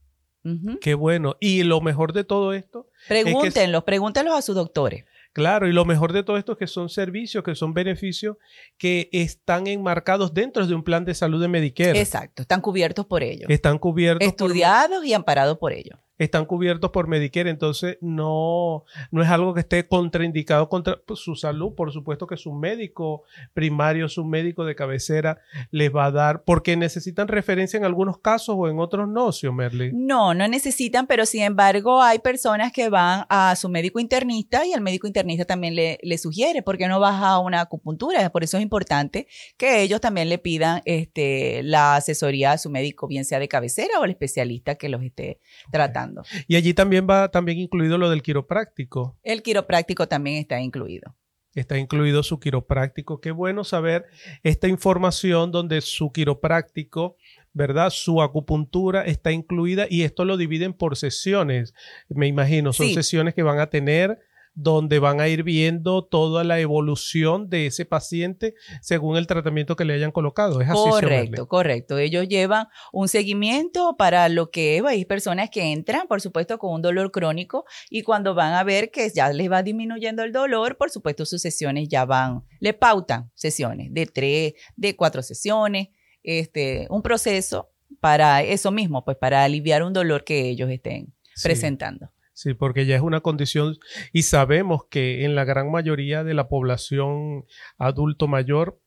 Qué 0.81 0.95
bueno. 0.95 1.37
Y 1.41 1.63
lo 1.63 1.81
mejor 1.81 2.13
de 2.13 2.25
todo 2.25 2.53
esto. 2.53 2.89
Pregúntenlos, 3.09 3.85
pregúntenlos 3.85 4.35
a 4.35 4.43
sus 4.43 4.55
doctores. 4.55 5.05
Claro, 5.37 5.69
y 5.69 5.73
lo 5.75 5.85
mejor 5.85 6.15
de 6.15 6.23
todo 6.23 6.39
esto 6.39 6.53
es 6.53 6.59
que 6.59 6.67
son 6.67 6.89
servicios, 6.89 7.45
que 7.45 7.55
son 7.55 7.75
beneficios 7.75 8.39
que 8.79 9.11
están 9.13 9.67
enmarcados 9.67 10.33
dentro 10.33 10.67
de 10.67 10.75
un 10.75 10.83
plan 10.83 11.05
de 11.05 11.15
salud 11.15 11.43
de 11.43 11.47
Medicare. 11.47 12.01
Exacto, 12.01 12.41
están 12.41 12.63
cubiertos 12.63 13.05
por 13.05 13.23
ello. 13.23 13.47
Están 13.51 13.79
cubiertos. 13.79 14.27
Estudiados 14.27 15.05
y 15.05 15.13
amparados 15.13 15.59
por 15.59 15.75
ello. 15.75 15.99
Están 16.19 16.47
cubiertos 16.47 16.91
por 16.91 17.09
Medicare, 17.09 17.51
entonces 17.51 17.99
no, 18.01 18.85
no 19.11 19.23
es 19.23 19.29
algo 19.29 19.55
que 19.55 19.61
esté 19.61 19.87
contraindicado 19.87 20.69
contra 20.69 21.01
su 21.15 21.35
salud. 21.35 21.75
Por 21.75 21.93
supuesto 21.93 22.27
que 22.27 22.37
su 22.37 22.53
médico 22.53 23.25
primario, 23.55 24.09
su 24.09 24.25
médico 24.25 24.65
de 24.65 24.75
cabecera 24.75 25.39
les 25.71 25.95
va 25.95 26.07
a 26.07 26.11
dar, 26.11 26.45
porque 26.45 26.77
necesitan 26.77 27.29
referencia 27.29 27.77
en 27.77 27.85
algunos 27.85 28.19
casos 28.19 28.57
o 28.59 28.69
en 28.69 28.79
otros 28.79 29.09
no, 29.09 29.31
Merly. 29.53 29.93
No, 29.93 30.35
no 30.35 30.49
necesitan, 30.49 31.07
pero 31.07 31.27
sin 31.27 31.43
embargo 31.43 32.03
hay 32.03 32.19
personas 32.19 32.73
que 32.73 32.89
van 32.89 33.27
a 33.29 33.55
su 33.57 33.69
médico 33.69 34.01
internista 34.01 34.67
y 34.67 34.73
el 34.73 34.81
médico 34.81 35.07
internista 35.07 35.45
también 35.45 35.75
le, 35.75 35.99
le 36.03 36.19
sugiere, 36.19 36.63
porque 36.63 36.89
no 36.89 37.01
vas 37.01 37.23
a 37.23 37.39
una 37.39 37.61
acupuntura? 37.61 38.31
Por 38.31 38.45
eso 38.45 38.57
es 38.57 38.63
importante 38.63 39.27
que 39.57 39.83
ellos 39.83 40.01
también 40.01 40.29
le 40.29 40.39
pidan 40.39 40.83
este, 40.85 41.63
la 41.63 41.97
asesoría 41.97 42.53
a 42.53 42.59
su 42.59 42.71
médico, 42.71 43.07
bien 43.07 43.25
sea 43.25 43.39
de 43.39 43.49
cabecera 43.49 44.01
o 44.01 44.05
el 44.05 44.11
especialista 44.11 44.77
que 44.77 44.89
los 44.89 45.03
esté 45.03 45.41
tratando. 45.71 46.06
Y 46.47 46.57
allí 46.57 46.75
también 46.75 47.07
va 47.09 47.31
también 47.31 47.59
incluido 47.59 47.99
lo 47.99 48.11
del 48.11 48.23
quiropráctico. 48.23 49.19
El 49.23 49.43
quiropráctico 49.43 50.09
también 50.09 50.37
está 50.37 50.61
incluido. 50.61 51.15
Está 51.55 51.79
incluido 51.79 52.23
su 52.23 52.39
quiropráctico. 52.39 53.21
Qué 53.21 53.31
bueno 53.31 53.65
saber 53.65 54.05
esta 54.43 54.69
información 54.69 55.53
donde 55.53 55.81
su 55.81 56.13
quiropráctico, 56.13 57.17
¿verdad? 57.55 57.89
Su 57.89 58.21
acupuntura 58.21 59.07
está 59.07 59.33
incluida 59.33 59.87
y 59.89 60.03
esto 60.03 60.27
lo 60.27 60.37
dividen 60.37 60.75
por 60.75 60.97
sesiones, 60.97 61.73
me 62.11 62.27
imagino. 62.27 62.75
Son 62.75 62.89
sesiones 62.91 63.35
que 63.35 63.43
van 63.43 63.59
a 63.59 63.71
tener 63.71 64.19
donde 64.57 64.99
van 64.99 65.21
a 65.21 65.29
ir 65.29 65.43
viendo 65.43 66.03
toda 66.03 66.43
la 66.43 66.59
evolución 66.59 67.51
de 67.51 67.67
ese 67.67 67.85
paciente 67.85 68.55
según 68.81 69.19
el 69.19 69.27
tratamiento 69.27 69.77
que 69.77 69.85
le 69.85 69.93
hayan 69.93 70.11
colocado. 70.11 70.63
¿Es 70.63 70.69
así, 70.71 70.79
correcto, 70.79 71.47
correcto. 71.47 71.99
Ellos 71.99 72.27
llevan 72.27 72.67
un 72.91 73.09
seguimiento 73.09 73.97
para 73.99 74.31
lo 74.31 74.51
que 74.51 74.83
hay 74.85 75.05
personas 75.05 75.51
que 75.51 75.73
entran, 75.73 76.09
por 76.09 76.23
supuesto, 76.23 76.59
con 76.59 76.73
un 76.73 76.81
dolor 76.81 77.13
crónico 77.13 77.67
y 77.91 78.03
cuando 78.03 78.35
van 78.35 78.55
a 78.55 78.65
ver 78.65 78.91
que 78.91 79.11
ya 79.15 79.29
les 79.29 79.53
va 79.53 79.63
disminuyendo 79.63 80.23
el 80.23 80.33
dolor, 80.33 80.79
por 80.79 80.91
supuesto, 80.91 81.27
sus 81.27 81.43
sesiones 81.43 81.89
ya 81.89 82.07
van, 82.07 82.43
le 82.59 82.73
pautan 82.73 83.31
sesiones 83.35 83.93
de 83.93 84.07
tres, 84.07 84.55
de 84.75 84.97
cuatro 84.97 85.23
sesiones, 85.23 85.89
este, 86.23 86.87
un 86.89 87.03
proceso 87.03 87.71
para 88.01 88.43
eso 88.43 88.71
mismo, 88.73 89.05
pues 89.05 89.19
para 89.19 89.45
aliviar 89.45 89.83
un 89.83 89.93
dolor 89.93 90.25
que 90.25 90.49
ellos 90.49 90.71
estén 90.71 91.15
presentando. 91.43 92.11
Sí, 92.37 92.53
porque 92.53 92.85
ya 92.85 92.95
es 92.97 93.01
una 93.01 93.23
condición 93.23 93.79
y 94.13 94.25
sabemos 94.25 94.83
que 94.91 95.25
en 95.25 95.35
la 95.35 95.47
gran 95.47 95.71
mayoría 95.71 96.23
de 96.23 96.35
la 96.35 96.51
población 96.51 97.47
adulto 97.79 98.29
mayor, 98.29 98.79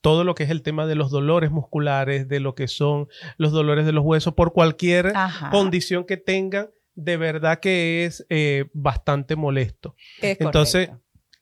todo 0.00 0.22
lo 0.22 0.36
que 0.36 0.44
es 0.44 0.50
el 0.50 0.62
tema 0.62 0.86
de 0.86 0.94
los 0.94 1.10
dolores 1.10 1.50
musculares, 1.50 2.28
de 2.28 2.38
lo 2.38 2.54
que 2.54 2.68
son 2.68 3.08
los 3.36 3.50
dolores 3.50 3.84
de 3.84 3.90
los 3.90 4.04
huesos, 4.04 4.34
por 4.34 4.52
cualquier 4.52 5.12
condición 5.50 6.04
que 6.04 6.18
tengan, 6.18 6.70
de 6.94 7.16
verdad 7.16 7.58
que 7.58 8.04
es 8.04 8.24
eh, 8.28 8.66
bastante 8.74 9.34
molesto. 9.34 9.96
Entonces, 10.22 10.90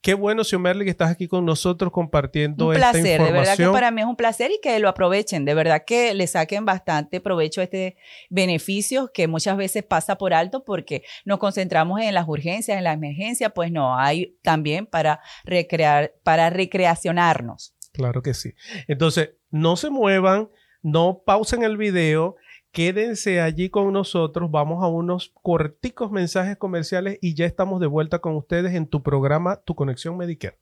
Qué 0.03 0.15
bueno, 0.15 0.43
Xiomérli, 0.43 0.85
que 0.85 0.91
estás 0.91 1.13
aquí 1.13 1.29
con 1.29 1.45
nosotros 1.45 1.93
compartiendo 1.93 2.67
un 2.67 2.75
placer, 2.75 2.97
esta 2.97 3.09
información. 3.13 3.35
De 3.35 3.39
verdad 3.39 3.57
que 3.57 3.73
para 3.73 3.91
mí 3.93 4.01
es 4.01 4.07
un 4.09 4.17
placer 4.17 4.51
y 4.51 4.59
que 4.61 4.77
lo 4.81 4.89
aprovechen. 4.89 5.45
De 5.45 5.55
verdad 5.55 5.85
que 5.87 6.13
le 6.13 6.27
saquen 6.27 6.65
bastante 6.65 7.21
provecho 7.21 7.61
a 7.61 7.65
este 7.65 7.97
beneficio 8.29 9.13
que 9.15 9.29
muchas 9.29 9.57
veces 9.57 9.85
pasa 9.85 10.19
por 10.19 10.35
alto 10.35 10.65
porque 10.65 11.05
nos 11.25 11.39
concentramos 11.39 12.01
en 12.01 12.15
las 12.15 12.27
urgencias, 12.27 12.77
en 12.77 12.83
la 12.83 12.93
emergencia. 12.93 13.51
Pues 13.51 13.71
no, 13.71 13.97
hay 13.97 14.37
también 14.43 14.87
para 14.87 15.21
recrear, 15.45 16.13
para 16.25 16.51
recreacionarnos. 16.51 17.77
Claro 17.93 18.23
que 18.23 18.35
sí. 18.35 18.55
Entonces, 18.89 19.31
no 19.51 19.77
se 19.77 19.89
muevan, 19.89 20.49
no 20.83 21.23
pausen 21.25 21.63
el 21.63 21.77
video 21.77 22.35
Quédense 22.73 23.43
allí 23.43 23.69
con 23.69 23.93
nosotros, 23.93 24.51
vamos 24.51 24.83
a 24.83 24.87
unos 24.87 25.31
corticos 25.43 26.11
mensajes 26.11 26.57
comerciales 26.57 27.19
y 27.21 27.35
ya 27.35 27.45
estamos 27.45 27.81
de 27.81 27.87
vuelta 27.87 28.21
con 28.21 28.35
ustedes 28.35 28.75
en 28.75 28.87
tu 28.87 29.03
programa 29.03 29.57
Tu 29.57 29.75
Conexión 29.75 30.17
Medicare. 30.17 30.57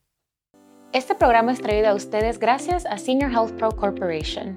Este 0.93 1.15
programa 1.15 1.53
es 1.53 1.63
traído 1.63 1.87
a 1.89 1.95
ustedes 1.95 2.41
gracias 2.41 2.85
a 2.85 2.99
Senior 2.99 3.31
Health 3.31 3.53
Pro 3.53 3.71
Corporation. 3.71 4.57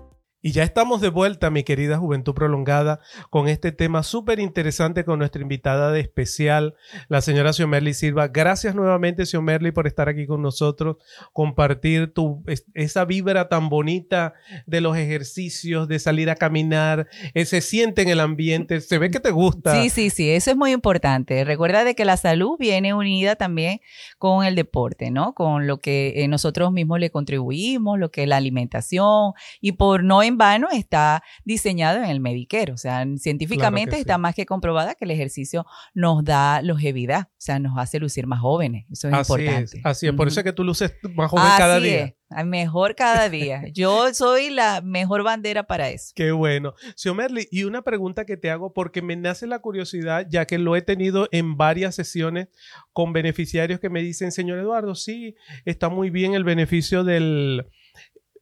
Y 0.43 0.53
ya 0.53 0.63
estamos 0.63 1.01
de 1.01 1.09
vuelta, 1.09 1.51
mi 1.51 1.63
querida 1.63 1.99
Juventud 1.99 2.33
Prolongada, 2.33 2.99
con 3.29 3.47
este 3.47 3.71
tema 3.71 4.01
súper 4.01 4.39
interesante 4.39 5.05
con 5.05 5.19
nuestra 5.19 5.43
invitada 5.43 5.91
de 5.91 5.99
especial, 5.99 6.73
la 7.09 7.21
señora 7.21 7.53
Xiomerly 7.53 7.93
Silva. 7.93 8.27
Gracias 8.27 8.73
nuevamente, 8.73 9.27
Xiomerly, 9.27 9.71
por 9.71 9.85
estar 9.85 10.09
aquí 10.09 10.25
con 10.25 10.41
nosotros, 10.41 10.97
compartir 11.31 12.11
tu, 12.11 12.43
esa 12.73 13.05
vibra 13.05 13.49
tan 13.49 13.69
bonita 13.69 14.33
de 14.65 14.81
los 14.81 14.97
ejercicios, 14.97 15.87
de 15.87 15.99
salir 15.99 16.31
a 16.31 16.35
caminar, 16.35 17.07
se 17.45 17.61
siente 17.61 18.01
en 18.01 18.09
el 18.09 18.19
ambiente, 18.19 18.81
se 18.81 18.97
ve 18.97 19.11
que 19.11 19.19
te 19.19 19.29
gusta. 19.29 19.79
Sí, 19.79 19.91
sí, 19.91 20.09
sí, 20.09 20.31
eso 20.31 20.49
es 20.49 20.57
muy 20.57 20.71
importante. 20.71 21.43
Recuerda 21.43 21.83
de 21.83 21.93
que 21.93 22.03
la 22.03 22.17
salud 22.17 22.57
viene 22.57 22.95
unida 22.95 23.35
también 23.35 23.79
con 24.17 24.43
el 24.43 24.55
deporte, 24.55 25.11
¿no? 25.11 25.35
Con 25.35 25.67
lo 25.67 25.81
que 25.81 26.23
eh, 26.23 26.27
nosotros 26.27 26.71
mismos 26.71 26.99
le 26.99 27.11
contribuimos, 27.11 27.99
lo 27.99 28.09
que 28.09 28.23
es 28.23 28.27
la 28.27 28.37
alimentación, 28.37 29.33
y 29.59 29.73
por 29.73 30.03
no 30.03 30.23
en 30.31 30.37
vano 30.37 30.67
está 30.71 31.23
diseñado 31.43 31.97
en 31.99 32.09
el 32.09 32.19
Medicare. 32.19 32.71
O 32.71 32.77
sea, 32.77 33.05
científicamente 33.17 33.99
está 33.99 34.17
más 34.17 34.35
que 34.35 34.45
comprobada 34.45 34.95
que 34.95 35.05
el 35.05 35.11
ejercicio 35.11 35.65
nos 35.93 36.23
da 36.23 36.61
longevidad, 36.61 37.29
o 37.31 37.35
sea, 37.37 37.59
nos 37.59 37.77
hace 37.77 37.99
lucir 37.99 38.27
más 38.27 38.39
jóvenes. 38.39 38.85
Eso 38.91 39.09
es 39.09 39.13
importante. 39.13 39.81
así 39.83 40.07
es, 40.07 40.13
por 40.13 40.27
eso 40.27 40.39
es 40.39 40.43
que 40.43 40.53
tú 40.53 40.63
luces 40.63 40.93
más 41.15 41.29
joven 41.29 41.45
cada 41.57 41.79
día. 41.79 42.05
Es. 42.05 42.45
Mejor 42.45 42.95
cada 42.95 43.27
día. 43.27 43.63
Yo 43.73 44.13
soy 44.13 44.51
la 44.51 44.81
mejor 44.81 45.21
bandera 45.23 45.63
para 45.63 45.89
eso. 45.89 46.13
Qué 46.15 46.31
bueno. 46.31 46.73
Xiomerly, 46.95 47.47
y 47.51 47.65
una 47.65 47.81
pregunta 47.81 48.25
que 48.25 48.37
te 48.37 48.49
hago 48.49 48.73
porque 48.73 49.01
me 49.01 49.17
nace 49.17 49.47
la 49.47 49.59
curiosidad, 49.59 50.25
ya 50.29 50.45
que 50.45 50.57
lo 50.57 50.77
he 50.77 50.81
tenido 50.81 51.27
en 51.31 51.57
varias 51.57 51.95
sesiones 51.95 52.47
con 52.93 53.11
beneficiarios 53.11 53.81
que 53.81 53.89
me 53.89 54.01
dicen, 54.01 54.31
señor 54.31 54.59
Eduardo, 54.59 54.95
sí, 54.95 55.35
está 55.65 55.89
muy 55.89 56.09
bien 56.09 56.33
el 56.33 56.45
beneficio 56.45 57.03
del, 57.03 57.65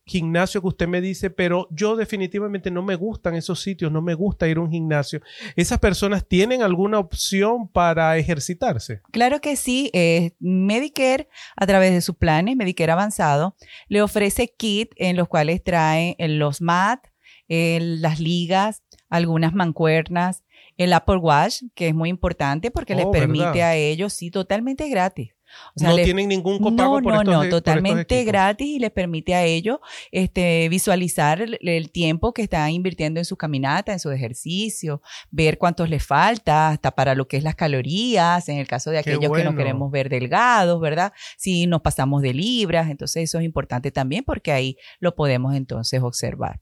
gimnasio 0.10 0.62
que 0.62 0.68
usted 0.68 0.88
me 0.88 1.00
dice, 1.01 1.30
pero 1.30 1.68
yo 1.72 1.96
definitivamente 1.96 2.72
no 2.72 2.84
me 2.84 2.96
gustan 2.96 3.36
esos 3.36 3.62
sitios, 3.62 3.92
no 3.92 4.01
me 4.01 4.13
gusta 4.13 4.48
ir 4.48 4.58
a 4.58 4.62
un 4.62 4.72
gimnasio. 4.72 5.22
¿Esas 5.56 5.80
personas 5.80 6.28
tienen 6.28 6.62
alguna 6.62 7.00
opción 7.00 7.70
para 7.70 8.18
ejercitarse? 8.18 9.01
Claro 9.12 9.39
que 9.39 9.56
sí. 9.56 9.89
Eh, 9.94 10.32
Medicare, 10.39 11.30
a 11.56 11.66
través 11.66 11.94
de 11.94 12.01
sus 12.01 12.16
planes, 12.16 12.56
Medicare 12.56 12.92
avanzado, 12.92 13.56
le 13.88 14.01
ofrece 14.01 14.54
kit 14.58 14.92
en 14.98 15.16
los 15.16 15.28
cuales 15.28 15.63
trae 15.63 16.16
los 16.20 16.62
mat, 16.62 17.06
las 17.48 18.20
ligas, 18.20 18.84
algunas 19.10 19.54
mancuernas, 19.54 20.44
el 20.78 20.94
Apple 20.94 21.18
Watch, 21.18 21.63
que 21.75 21.88
es 21.89 21.96
muy 21.96 22.10
importante 22.10 22.72
porque 22.72 22.96
les 22.96 23.06
oh, 23.06 23.12
permite 23.12 23.63
a 23.63 23.75
ellos, 23.75 24.13
sí, 24.13 24.32
totalmente 24.32 24.88
gratis 24.89 25.34
no 25.75 25.96
tienen 25.96 26.27
ningún 26.29 26.60
copago 26.60 27.01
no, 27.01 27.24
no, 27.24 27.44
no, 27.44 27.50
totalmente 27.50 28.24
gratis 28.24 28.68
y 28.68 28.79
les 28.79 28.91
permite 28.91 29.36
a 29.36 29.44
ellos 29.44 29.79
este, 30.12 30.68
visualizar 30.70 31.41
el, 31.41 31.91
tiempo 31.91 32.34
que 32.34 32.44
están 32.44 32.70
invirtiendo 32.72 33.20
en 33.20 33.25
su 33.25 33.36
caminata, 33.38 33.94
en 33.94 34.00
su 34.00 34.12
ejercicio, 34.12 35.01
ver 35.32 35.58
cuántos 35.58 35.89
les 35.89 36.06
falta, 36.06 36.70
hasta 36.70 36.91
para 36.91 37.15
lo 37.15 37.27
que 37.27 37.38
es 37.38 37.44
las 37.44 37.56
calorías, 37.56 38.48
en 38.50 38.58
el 38.58 38.68
caso 38.68 38.91
de 38.91 39.00
aquellos 39.00 39.32
que 39.32 39.44
no 39.44 39.56
queremos 39.56 39.91
ver 39.91 40.10
delgados, 40.10 40.79
¿verdad? 40.79 41.13
Si 41.38 41.68
nos 41.68 41.82
pasamos 41.82 42.22
de 42.22 42.34
libras, 42.34 42.89
entonces 42.89 43.24
eso 43.24 43.39
es 43.39 43.46
importante 43.46 43.91
también 43.91 44.24
porque 44.24 44.51
ahí 44.51 44.77
lo 45.00 45.15
podemos 45.15 45.56
entonces 45.56 46.01
observar. 46.01 46.60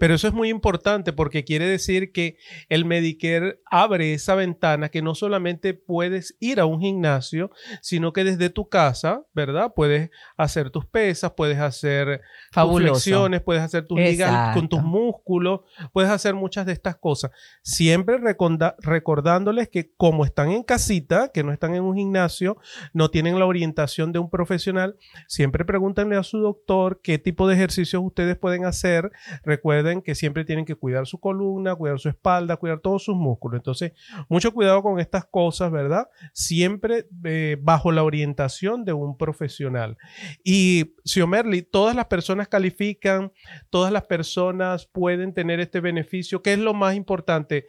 Pero 0.00 0.14
eso 0.14 0.28
es 0.28 0.34
muy 0.34 0.48
importante 0.48 1.12
porque 1.12 1.44
quiere 1.44 1.66
decir 1.66 2.12
que 2.12 2.36
el 2.68 2.84
Medicare 2.84 3.60
abre 3.70 4.14
esa 4.14 4.34
ventana 4.34 4.88
que 4.88 5.02
no 5.02 5.14
solamente 5.14 5.74
puedes 5.74 6.36
ir 6.40 6.60
a 6.60 6.66
un 6.66 6.80
gimnasio, 6.80 7.50
sino 7.82 8.12
que 8.12 8.24
desde 8.24 8.50
tu 8.50 8.68
casa, 8.68 9.22
¿verdad? 9.34 9.72
Puedes 9.74 10.10
hacer 10.36 10.70
tus 10.70 10.86
pesas, 10.86 11.32
puedes 11.36 11.58
hacer 11.58 12.20
flexiones, 12.52 13.42
puedes 13.42 13.62
hacer 13.62 13.86
tus 13.86 13.98
ligas 13.98 14.54
con 14.54 14.68
tus 14.68 14.82
músculos, 14.82 15.60
puedes 15.92 16.10
hacer 16.10 16.34
muchas 16.34 16.66
de 16.66 16.72
estas 16.72 16.96
cosas. 16.96 17.30
Siempre 17.62 18.18
recordándoles 18.18 19.68
que 19.68 19.92
como 19.96 20.24
están 20.24 20.50
en 20.50 20.62
casita, 20.62 21.30
que 21.32 21.42
no 21.42 21.52
están 21.52 21.74
en 21.74 21.82
un 21.82 21.96
gimnasio, 21.96 22.56
no 22.92 23.10
tienen 23.10 23.38
la 23.38 23.46
orientación 23.46 24.12
de 24.12 24.18
un 24.18 24.30
profesional, 24.30 24.96
siempre 25.26 25.64
pregúntenle 25.64 26.16
a 26.16 26.22
su 26.22 26.38
doctor 26.38 27.00
qué 27.02 27.18
tipo 27.18 27.48
de 27.48 27.54
ejercicios 27.54 28.02
ustedes 28.04 28.36
pueden 28.36 28.64
hacer 28.64 29.10
recuerden 29.58 30.02
que 30.02 30.14
siempre 30.14 30.44
tienen 30.44 30.64
que 30.64 30.76
cuidar 30.76 31.06
su 31.06 31.18
columna, 31.18 31.74
cuidar 31.74 31.98
su 31.98 32.08
espalda, 32.08 32.56
cuidar 32.56 32.78
todos 32.78 33.02
sus 33.02 33.16
músculos. 33.16 33.58
Entonces, 33.58 33.92
mucho 34.28 34.52
cuidado 34.52 34.82
con 34.82 35.00
estas 35.00 35.24
cosas, 35.24 35.72
¿verdad? 35.72 36.08
Siempre 36.32 37.08
eh, 37.24 37.56
bajo 37.60 37.90
la 37.90 38.04
orientación 38.04 38.84
de 38.84 38.92
un 38.92 39.16
profesional. 39.16 39.98
Y, 40.44 40.94
Xiomerli, 41.04 41.62
todas 41.62 41.96
las 41.96 42.06
personas 42.06 42.46
califican, 42.46 43.32
todas 43.68 43.92
las 43.92 44.04
personas 44.04 44.86
pueden 44.86 45.34
tener 45.34 45.58
este 45.58 45.80
beneficio. 45.80 46.40
¿Qué 46.42 46.52
es 46.52 46.58
lo 46.58 46.74
más 46.74 46.94
importante? 46.94 47.66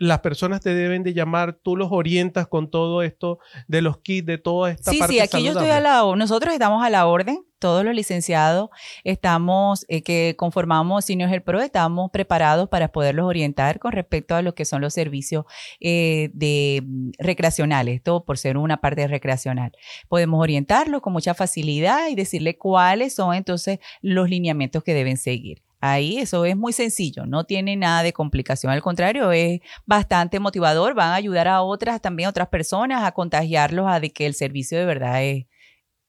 las 0.00 0.20
personas 0.20 0.60
te 0.60 0.74
deben 0.74 1.02
de 1.02 1.14
llamar, 1.14 1.52
tú 1.52 1.76
los 1.76 1.88
orientas 1.92 2.48
con 2.48 2.70
todo 2.70 3.02
esto 3.02 3.38
de 3.68 3.82
los 3.82 3.98
kits, 3.98 4.26
de 4.26 4.38
toda 4.38 4.70
esta 4.70 4.90
sí, 4.90 4.98
parte 4.98 5.14
Sí, 5.14 5.20
aquí 5.20 5.44
yo 5.44 5.52
estoy 5.52 5.70
a 5.70 5.80
la 5.80 5.98
nosotros 6.16 6.52
estamos 6.52 6.82
a 6.84 6.90
la 6.90 7.06
orden 7.06 7.44
todos 7.58 7.84
los 7.84 7.94
licenciados 7.94 8.70
estamos, 9.04 9.84
eh, 9.88 10.02
que 10.02 10.34
conformamos 10.36 11.04
Senior 11.04 11.30
Health 11.30 11.44
Pro, 11.44 11.60
estamos 11.60 12.10
preparados 12.10 12.68
para 12.68 12.88
poderlos 12.88 13.26
orientar 13.26 13.78
con 13.78 13.92
respecto 13.92 14.34
a 14.34 14.42
lo 14.42 14.54
que 14.54 14.64
son 14.64 14.80
los 14.80 14.94
servicios 14.94 15.44
eh, 15.80 16.30
de 16.32 16.82
mm, 16.84 17.10
recreacionales, 17.18 18.02
todo 18.02 18.24
por 18.24 18.38
ser 18.38 18.56
una 18.56 18.78
parte 18.78 19.06
recreacional. 19.06 19.72
Podemos 20.08 20.40
orientarlos 20.40 21.02
con 21.02 21.12
mucha 21.12 21.34
facilidad 21.34 22.08
y 22.08 22.14
decirle 22.14 22.56
cuáles 22.56 23.14
son 23.14 23.34
entonces 23.34 23.78
los 24.02 24.28
lineamientos 24.28 24.82
que 24.82 24.94
deben 24.94 25.16
seguir. 25.16 25.62
Ahí 25.80 26.18
eso 26.18 26.44
es 26.44 26.56
muy 26.56 26.72
sencillo, 26.72 27.24
no 27.24 27.44
tiene 27.44 27.76
nada 27.76 28.02
de 28.02 28.12
complicación, 28.12 28.72
al 28.72 28.82
contrario, 28.82 29.30
es 29.30 29.60
bastante 29.86 30.40
motivador, 30.40 30.94
van 30.94 31.10
a 31.10 31.14
ayudar 31.14 31.46
a 31.46 31.62
otras, 31.62 32.00
también 32.00 32.28
otras 32.28 32.48
personas 32.48 33.04
a 33.04 33.12
contagiarlos 33.12 33.86
a 33.88 34.00
que 34.00 34.26
el 34.26 34.34
servicio 34.34 34.76
de 34.76 34.84
verdad 34.84 35.22
es, 35.22 35.46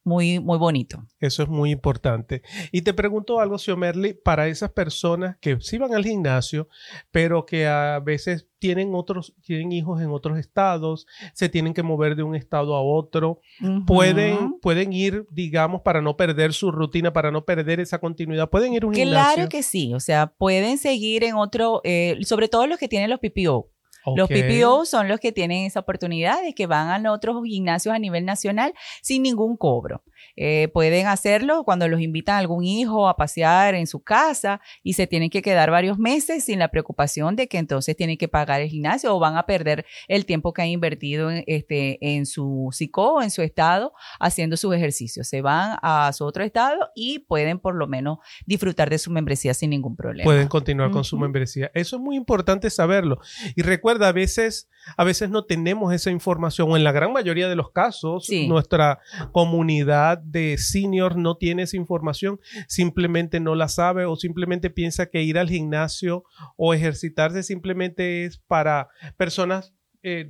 muy, 0.04 0.40
muy 0.40 0.58
bonito. 0.58 1.06
Eso 1.20 1.44
es 1.44 1.50
muy 1.50 1.72
importante. 1.72 2.42
Y 2.72 2.82
te 2.82 2.94
pregunto 2.94 3.40
algo, 3.40 3.58
Xiomerli, 3.58 4.14
para 4.14 4.48
esas 4.48 4.72
personas 4.72 5.38
que 5.40 5.58
sí 5.62 5.78
van 5.78 5.94
al 5.94 6.04
gimnasio, 6.04 6.68
pero 7.12 7.46
que 7.46 7.68
a 7.68 8.00
veces 8.00 8.48
tienen 8.60 8.94
otros, 8.94 9.34
tienen 9.42 9.72
hijos 9.72 10.02
en 10.02 10.10
otros 10.10 10.38
estados, 10.38 11.08
se 11.34 11.50
tienen 11.50 11.74
que 11.74 11.84
mover 11.84 12.16
de 12.16 12.24
un 12.24 12.36
estado 12.36 12.76
a 12.76 12.82
otro, 12.82 13.40
pueden, 13.88 14.60
pueden 14.60 14.94
ir, 14.94 15.26
digamos, 15.32 15.82
para 15.82 16.02
no 16.02 16.18
perder 16.18 16.54
su 16.54 16.72
rutina, 16.72 17.14
para 17.14 17.32
no 17.32 17.46
perder 17.46 17.80
esa 17.80 18.00
continuidad, 18.00 18.50
pueden 18.50 18.74
ir 18.74 18.84
a 18.84 18.88
un 18.88 18.94
claro 18.94 19.08
gimnasio. 19.08 19.36
Claro 19.36 19.50
que 19.50 19.64
sí, 19.64 19.94
o 19.94 20.00
sea, 20.00 20.28
pueden 20.28 20.78
seguir 20.78 21.24
en 21.24 21.36
otro, 21.36 21.82
eh, 21.84 22.18
sobre 22.24 22.48
todo 22.48 22.68
los 22.68 22.78
que 22.78 22.88
tienen 22.88 23.10
los 23.10 23.20
PPO. 23.20 23.70
Los 24.16 24.30
PPO 24.30 24.86
son 24.86 25.08
los 25.08 25.20
que 25.20 25.32
tienen 25.32 25.66
esa 25.66 25.82
oportunidad 25.82 26.42
de 26.42 26.54
que 26.54 26.68
van 26.68 27.06
a 27.06 27.12
otros 27.12 27.44
gimnasios 27.44 27.94
a 27.94 28.00
nivel 28.00 28.26
nacional 28.26 28.74
sin 29.02 29.24
ningún 29.24 29.58
cobro. 29.58 30.04
Eh, 30.36 30.70
pueden 30.74 31.08
hacerlo 31.08 31.64
cuando 31.64 31.88
los 31.88 32.02
invitan 32.02 32.36
a 32.36 32.38
algún 32.40 32.64
hijo 32.64 33.08
a 33.08 33.16
pasear 33.16 33.76
en 33.76 33.88
su 33.88 34.02
casa 34.02 34.62
y 34.84 34.94
se 34.94 35.08
tienen 35.08 35.30
que 35.30 35.42
quedar 35.42 35.72
varios 35.72 35.98
meses 35.98 36.46
sin 36.46 36.60
la 36.60 36.70
preocupación 36.70 37.36
de 37.36 37.48
que 37.48 37.58
entonces 37.58 37.96
tienen 37.96 38.18
que 38.18 38.28
pagar 38.28 38.62
el 38.62 38.70
gimnasio 38.70 39.16
o 39.16 39.20
van 39.20 39.38
a 39.38 39.46
perder 39.46 39.86
el 40.08 40.26
tiempo 40.26 40.54
que 40.54 40.62
han 40.62 40.70
invertido 40.70 41.32
en, 41.32 41.44
este, 41.48 41.98
en 42.02 42.26
su 42.26 42.70
psico, 42.72 43.22
en 43.22 43.32
su 43.32 43.42
estado, 43.42 43.94
haciendo 44.20 44.58
sus 44.58 44.76
ejercicios. 44.76 45.28
Se 45.28 45.42
van 45.42 45.78
a 45.82 46.12
su 46.14 46.26
otro 46.26 46.44
estado 46.44 46.90
y 46.96 47.20
pueden 47.20 47.60
por 47.60 47.76
lo 47.76 47.88
menos 47.88 48.20
disfrutar 48.46 48.90
de 48.90 48.98
su 48.98 49.12
membresía 49.12 49.54
sin 49.54 49.72
ningún 49.72 49.96
problema. 49.96 50.26
Pueden 50.26 50.48
continuar 50.48 50.92
con 50.92 51.04
su 51.04 51.18
membresía. 51.18 51.72
Eso 51.74 51.96
es 51.98 52.02
muy 52.02 52.16
importante 52.16 52.70
saberlo. 52.70 53.20
Y 53.56 53.62
recuerda, 53.62 54.10
a 54.10 54.12
veces, 54.12 54.70
a 54.98 55.04
veces 55.04 55.30
no 55.30 55.46
tenemos 55.46 55.94
esa 55.94 56.12
información. 56.12 56.72
O 56.72 56.78
en 56.78 56.84
la 56.84 56.92
gran 56.92 57.14
mayoría 57.14 57.48
de 57.48 57.56
los 57.56 57.72
casos, 57.72 58.28
nuestra 58.48 59.00
comunidad 59.32 60.18
de 60.20 60.58
senior 60.58 61.16
no 61.16 61.38
tiene 61.38 61.64
esa 61.64 61.78
información, 61.78 62.40
simplemente 62.68 63.40
no 63.40 63.56
la 63.56 63.68
sabe 63.68 64.06
o 64.06 64.16
simplemente 64.16 64.70
piensa 64.70 65.08
que 65.08 65.24
ir 65.24 65.38
al 65.38 65.50
gimnasio 65.50 66.24
o 66.58 66.74
ejercitarse 66.74 67.44
simplemente 67.44 68.26
es 68.26 68.38
para 68.38 68.90
personas 69.18 69.74
eh, 70.02 70.26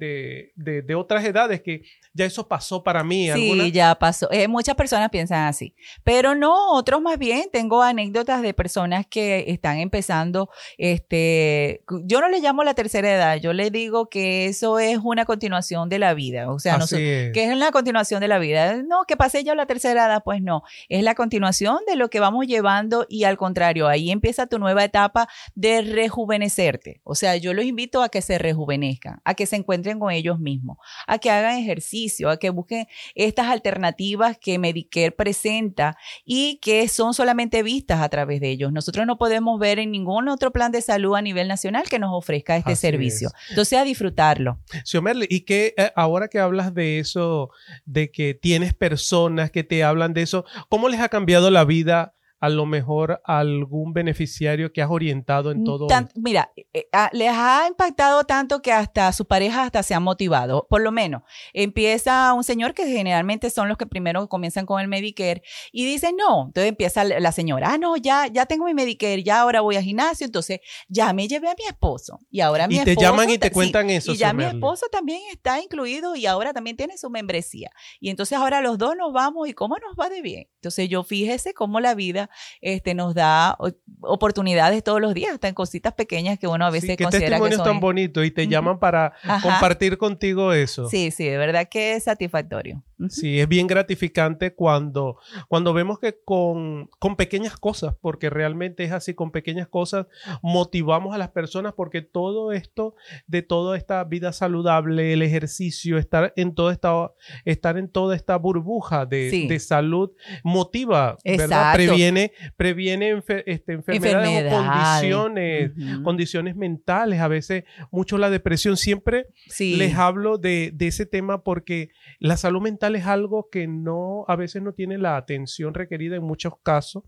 de, 0.56 0.82
de, 0.82 0.96
otras 0.96 1.24
edades 1.24 1.62
que 1.62 1.84
ya 2.16 2.26
eso 2.26 2.48
pasó 2.48 2.82
para 2.82 3.04
mí. 3.04 3.30
Sí, 3.32 3.72
ya 3.72 3.94
pasó. 3.94 4.28
Eh, 4.32 4.48
muchas 4.48 4.74
personas 4.74 5.12
piensan 5.12 5.46
así, 5.46 5.76
pero 6.04 6.34
no, 6.34 6.74
otros 6.74 7.00
más 7.04 7.20
bien. 7.20 7.50
Tengo 7.52 7.84
anécdotas 7.84 8.42
de 8.42 8.56
personas 8.56 9.06
que 9.06 9.46
están 9.48 9.78
empezando, 9.78 10.50
este, 10.80 11.84
yo 12.06 12.20
no 12.20 12.30
le 12.30 12.40
llamo 12.40 12.64
la 12.64 12.74
tercera 12.74 13.14
edad, 13.14 13.38
yo 13.38 13.54
le 13.54 13.70
digo 13.70 14.10
que 14.10 14.48
eso 14.48 14.80
es 14.80 14.98
una 15.04 15.26
continuación 15.26 15.88
de 15.88 16.00
la 16.00 16.16
vida, 16.16 16.52
o 16.52 16.58
sea, 16.58 16.80
no 16.80 16.88
sé, 16.88 17.30
que 17.32 17.44
es 17.44 17.56
una 17.56 17.72
continuación 17.72 18.22
de 18.22 18.28
la 18.28 18.40
vida. 18.40 18.82
No, 18.82 19.04
que 19.08 19.18
pase 19.18 19.44
ya 19.44 19.54
la 19.54 19.68
tercera 19.68 20.08
edad, 20.08 20.24
pues 20.26 20.42
no, 20.42 20.64
es 20.88 21.04
la 21.04 21.14
continuación 21.14 21.78
de 21.86 21.96
lo 21.96 22.10
que 22.10 22.20
vamos 22.20 22.48
llevando 22.48 23.06
y 23.08 23.26
al 23.26 23.38
contrario, 23.38 23.88
ahí 23.88 24.10
empieza 24.10 24.48
tu 24.48 24.58
nueva 24.58 24.84
etapa 24.84 25.28
de 25.54 25.84
rejuvenecerte. 25.84 27.02
O 27.04 27.14
sea, 27.14 27.36
yo 27.36 27.54
los 27.54 27.66
invito 27.66 28.02
a 28.02 28.10
que 28.10 28.24
se 28.24 28.40
rejuvenezcan, 28.40 29.22
a 29.24 29.36
que 29.36 29.46
se 29.46 29.59
encuentren 29.60 30.00
con 30.00 30.12
ellos 30.12 30.40
mismos, 30.40 30.78
a 31.08 31.18
que 31.20 31.30
hagan 31.30 31.58
ejercicio, 31.58 32.30
a 32.30 32.38
que 32.38 32.50
busquen 32.50 32.88
estas 33.16 33.48
alternativas 33.48 34.38
que 34.38 34.58
Medicare 34.58 35.12
presenta 35.12 35.98
y 36.26 36.60
que 36.62 36.88
son 36.88 37.14
solamente 37.14 37.64
vistas 37.64 38.02
a 38.02 38.10
través 38.10 38.42
de 38.42 38.50
ellos. 38.50 38.72
Nosotros 38.72 39.06
no 39.06 39.18
podemos 39.18 39.60
ver 39.60 39.80
en 39.80 39.92
ningún 39.92 40.28
otro 40.30 40.52
plan 40.52 40.72
de 40.72 40.82
salud 40.82 41.16
a 41.16 41.22
nivel 41.22 41.48
nacional 41.48 41.84
que 41.90 42.00
nos 42.00 42.12
ofrezca 42.14 42.58
este 42.58 42.76
servicio. 42.76 43.30
Entonces, 43.50 43.80
a 43.80 43.84
disfrutarlo. 43.84 44.60
Xiomerle, 44.84 45.28
y 45.30 45.42
que 45.42 45.74
eh, 45.78 45.92
ahora 45.96 46.28
que 46.28 46.40
hablas 46.40 46.74
de 46.74 47.00
eso, 47.00 47.50
de 47.86 48.12
que 48.12 48.34
tienes 48.34 48.74
personas 48.74 49.52
que 49.52 49.64
te 49.64 49.84
hablan 49.84 50.14
de 50.14 50.22
eso, 50.22 50.46
¿cómo 50.70 50.90
les 50.90 51.00
ha 51.00 51.10
cambiado 51.10 51.52
la 51.52 51.66
vida? 51.66 52.16
A 52.40 52.50
lo 52.50 52.66
mejor 52.66 53.22
algún 53.26 53.94
beneficiario 53.94 54.72
que 54.72 54.82
has 54.82 54.90
orientado 54.90 55.52
en 55.52 55.64
todo 55.64 55.88
Mira, 56.16 56.52
eh, 56.56 56.68
eh, 56.74 56.88
ah, 56.94 57.10
les 57.12 57.32
ha 57.32 57.68
impactado 57.68 58.24
tanto 58.24 58.62
que 58.62 58.72
hasta 58.72 59.12
su 59.12 59.26
pareja 59.26 59.64
hasta 59.64 59.84
se 59.84 59.94
ha 59.94 60.00
motivado. 60.00 60.66
Por 60.70 60.82
lo 60.82 60.92
menos, 60.92 61.24
empieza 61.54 62.34
un 62.34 62.44
señor 62.44 62.74
que 62.74 62.88
generalmente 62.88 63.50
son 63.50 63.68
los 63.68 63.78
que 63.78 63.86
primero 63.86 64.28
comienzan 64.30 64.66
con 64.66 64.80
el 64.80 64.88
Medicare 64.88 65.44
y 65.72 65.86
dicen 65.86 66.16
no. 66.16 66.46
Entonces 66.48 66.70
empieza 66.70 67.04
la 67.04 67.32
señora, 67.32 67.74
ah, 67.74 67.78
no, 67.78 67.98
ya, 67.98 68.28
ya 68.28 68.46
tengo 68.46 68.66
mi 68.66 68.74
Medicare, 68.74 69.24
ya 69.24 69.42
ahora 69.42 69.62
voy 69.62 69.76
a 69.76 69.82
gimnasio, 69.82 70.26
entonces 70.26 70.60
ya 70.88 71.12
me 71.14 71.28
llevé 71.28 71.50
a 71.50 71.56
mi 71.58 71.66
esposo. 71.66 72.20
Y 72.32 72.40
ahora 72.40 72.68
mi 72.68 72.78
y 72.78 72.84
te 72.84 72.96
llaman 72.96 73.30
y 73.30 73.38
te 73.38 73.52
cuentan 73.52 73.90
eso. 73.90 74.14
Y 74.14 74.18
ya 74.18 74.32
mi 74.32 74.46
esposo 74.46 74.86
también 74.92 75.20
está 75.32 75.62
incluido 75.62 76.16
y 76.16 76.26
ahora 76.26 76.54
también 76.54 76.78
tiene 76.78 76.98
su 76.98 77.10
membresía. 77.10 77.72
Y 78.00 78.10
entonces 78.10 78.38
ahora 78.38 78.62
los 78.62 78.78
dos 78.78 78.96
nos 78.96 79.12
vamos 79.12 79.50
y 79.50 79.54
cómo 79.54 79.76
nos 79.78 79.96
va 80.00 80.10
de 80.10 80.22
bien. 80.22 80.48
Entonces 80.56 80.88
yo 80.88 81.04
fíjese 81.04 81.54
cómo 81.54 81.80
la 81.80 81.96
vida 81.96 82.29
este, 82.62 82.94
nos 82.94 83.16
da 83.16 83.58
oportunidades 84.02 84.84
todos 84.84 85.02
los 85.02 85.14
días, 85.14 85.34
hasta 85.34 85.48
en 85.48 85.54
cositas 85.54 85.94
pequeñas 85.94 86.40
que 86.40 86.48
uno 86.48 86.66
a 86.66 86.70
veces 86.70 86.92
sí, 86.98 87.04
considera 87.04 87.40
que 87.40 87.52
son... 87.54 87.66
tan 87.66 87.80
bonito 87.80 88.24
y 88.24 88.32
te 88.32 88.48
llaman 88.48 88.80
para 88.80 89.14
compartir 89.42 89.98
contigo 89.98 90.54
eso. 90.54 90.90
Sí, 90.90 91.12
sí, 91.12 91.26
de 91.26 91.38
verdad 91.38 91.68
que 91.70 91.96
es 91.96 92.04
satisfactorio. 92.04 92.84
Sí, 93.08 93.40
es 93.40 93.48
bien 93.48 93.68
gratificante 93.68 94.54
cuando, 94.54 95.18
cuando 95.48 95.74
vemos 95.74 96.00
que 96.00 96.18
con, 96.26 96.90
con, 97.00 97.16
pequeñas 97.16 97.56
cosas, 97.56 97.96
porque 98.02 98.30
realmente 98.30 98.84
es 98.84 98.92
así, 98.92 99.14
con 99.14 99.32
pequeñas 99.32 99.70
cosas 99.70 100.08
motivamos 100.42 101.16
a 101.16 101.18
las 101.18 101.30
personas 101.30 101.74
porque 101.74 102.02
todo 102.02 102.52
esto, 102.52 102.96
de 103.26 103.42
toda 103.42 103.78
esta 103.78 104.04
vida 104.04 104.34
saludable, 104.34 105.14
el 105.14 105.22
ejercicio, 105.22 105.98
estar 105.98 106.34
en 106.36 106.54
toda 106.54 106.74
esta, 106.74 107.12
estar 107.46 107.78
en 107.78 107.88
toda 107.88 108.18
esta 108.18 108.36
burbuja 108.36 109.06
de, 109.06 109.46
de 109.48 109.60
salud, 109.60 110.12
motiva, 110.44 111.18
¿verdad? 111.24 111.74
Previene, 111.74 112.34
previene 112.58 113.24
este, 113.46 113.74
enfermedades, 113.74 114.52
o 114.52 114.56
condiciones, 114.56 115.72
condiciones 116.04 116.56
mentales, 116.58 117.22
a 117.22 117.30
veces 117.30 117.64
mucho 117.92 118.18
la 118.18 118.30
depresión. 118.30 118.76
Siempre 118.76 119.28
les 119.58 119.96
hablo 119.96 120.38
de, 120.38 120.72
de 120.74 120.88
ese 120.88 121.06
tema 121.06 121.44
porque 121.44 121.92
la 122.20 122.36
salud 122.36 122.62
mental 122.62 122.89
es 122.96 123.06
algo 123.06 123.50
que 123.52 123.68
no, 123.68 124.26
a 124.28 124.36
veces 124.36 124.62
no 124.62 124.74
tiene 124.74 124.98
la 124.98 125.18
atención 125.18 125.74
requerida 125.74 126.16
en 126.16 126.24
muchos 126.24 126.54
casos, 126.64 127.04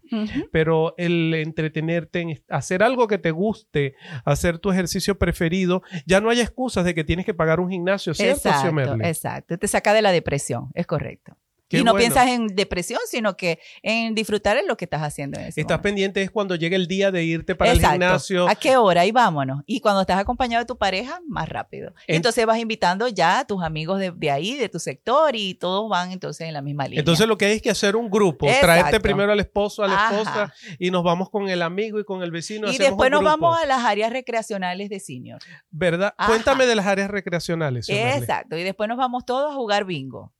pero 0.51 0.93
el 0.97 1.33
entretenerte 1.33 2.19
en 2.21 2.43
hacer 2.49 2.83
algo 2.83 3.07
que 3.07 3.17
te 3.17 3.31
guste, 3.31 3.95
hacer 4.25 4.59
tu 4.59 4.71
ejercicio 4.71 5.17
preferido, 5.17 5.81
ya 6.05 6.21
no 6.21 6.29
hay 6.29 6.41
excusas 6.41 6.85
de 6.85 6.93
que 6.93 7.03
tienes 7.03 7.25
que 7.25 7.33
pagar 7.33 7.59
un 7.59 7.69
gimnasio, 7.69 8.13
¿cierto, 8.13 8.49
Exacto, 8.49 8.95
exacto. 9.03 9.57
Te 9.57 9.67
saca 9.67 9.93
de 9.93 10.01
la 10.01 10.11
depresión, 10.11 10.69
es 10.73 10.87
correcto 10.87 11.37
y 11.71 11.83
no 11.83 11.95
piensas 11.95 12.27
en 12.27 12.47
depresión, 12.47 12.99
sino 13.07 13.35
que 13.37 13.59
en 13.81 14.15
disfrutar 14.15 14.57
en 14.57 14.67
lo 14.67 14.77
que 14.77 14.85
estás 14.85 15.01
haciendo. 15.01 15.39
En 15.39 15.51
estás 15.55 15.79
pendiente 15.79 16.21
es 16.21 16.31
cuando 16.31 16.55
llega 16.55 16.75
el 16.75 16.87
día 16.87 17.11
de 17.11 17.23
irte 17.23 17.55
para 17.55 17.71
el 17.71 17.79
gimnasio. 17.79 18.47
¿A 18.47 18.55
qué 18.55 18.77
hora? 18.77 19.05
Y 19.05 19.11
vámonos. 19.11 19.63
Y 19.65 19.79
cuando 19.79 20.01
estás 20.01 20.19
acompañado 20.19 20.63
de 20.63 20.67
tu 20.67 20.77
pareja, 20.77 21.19
más 21.27 21.49
rápido. 21.49 21.93
entonces 22.07 22.45
vas 22.45 22.59
invitando 22.59 23.07
ya 23.07 23.39
a 23.39 23.45
tus 23.45 23.63
amigos 23.63 23.99
de, 23.99 24.31
ahí, 24.31 24.55
de 24.55 24.69
tu 24.69 24.79
sector, 24.79 25.35
y 25.35 25.55
todos 25.55 25.89
van 25.89 26.11
entonces 26.11 26.47
en 26.47 26.53
la 26.53 26.61
misma 26.61 26.85
línea. 26.85 26.99
Entonces 26.99 27.27
lo 27.27 27.37
que 27.37 27.45
hay 27.45 27.53
es 27.53 27.61
que 27.61 27.69
hacer 27.69 27.95
un 27.95 28.09
grupo, 28.09 28.47
traerte 28.59 28.99
primero 28.99 29.31
al 29.31 29.39
esposo, 29.39 29.83
a 29.83 29.87
la 29.87 30.09
esposa, 30.09 30.53
y 30.79 30.91
nos 30.91 31.03
vamos 31.03 31.29
con 31.29 31.49
el 31.49 31.61
amigo 31.61 31.99
y 31.99 32.03
con 32.03 32.23
el 32.23 32.31
vecino. 32.31 32.71
Y 32.71 32.77
después 32.77 33.11
nos 33.11 33.23
vamos 33.23 33.57
a 33.57 33.65
las 33.65 33.83
áreas 33.83 34.11
recreacionales 34.11 34.89
de 34.89 34.99
senior. 34.99 35.39
¿Verdad? 35.69 36.13
Cuéntame 36.25 36.65
de 36.65 36.75
las 36.75 36.85
áreas 36.85 37.09
recreacionales. 37.09 37.89
Exacto. 37.89 38.57
Y 38.57 38.63
después 38.63 38.87
nos 38.89 38.97
vamos 38.97 39.25
todos 39.25 39.51
a 39.51 39.55
jugar 39.55 39.85
bingo. 39.85 40.33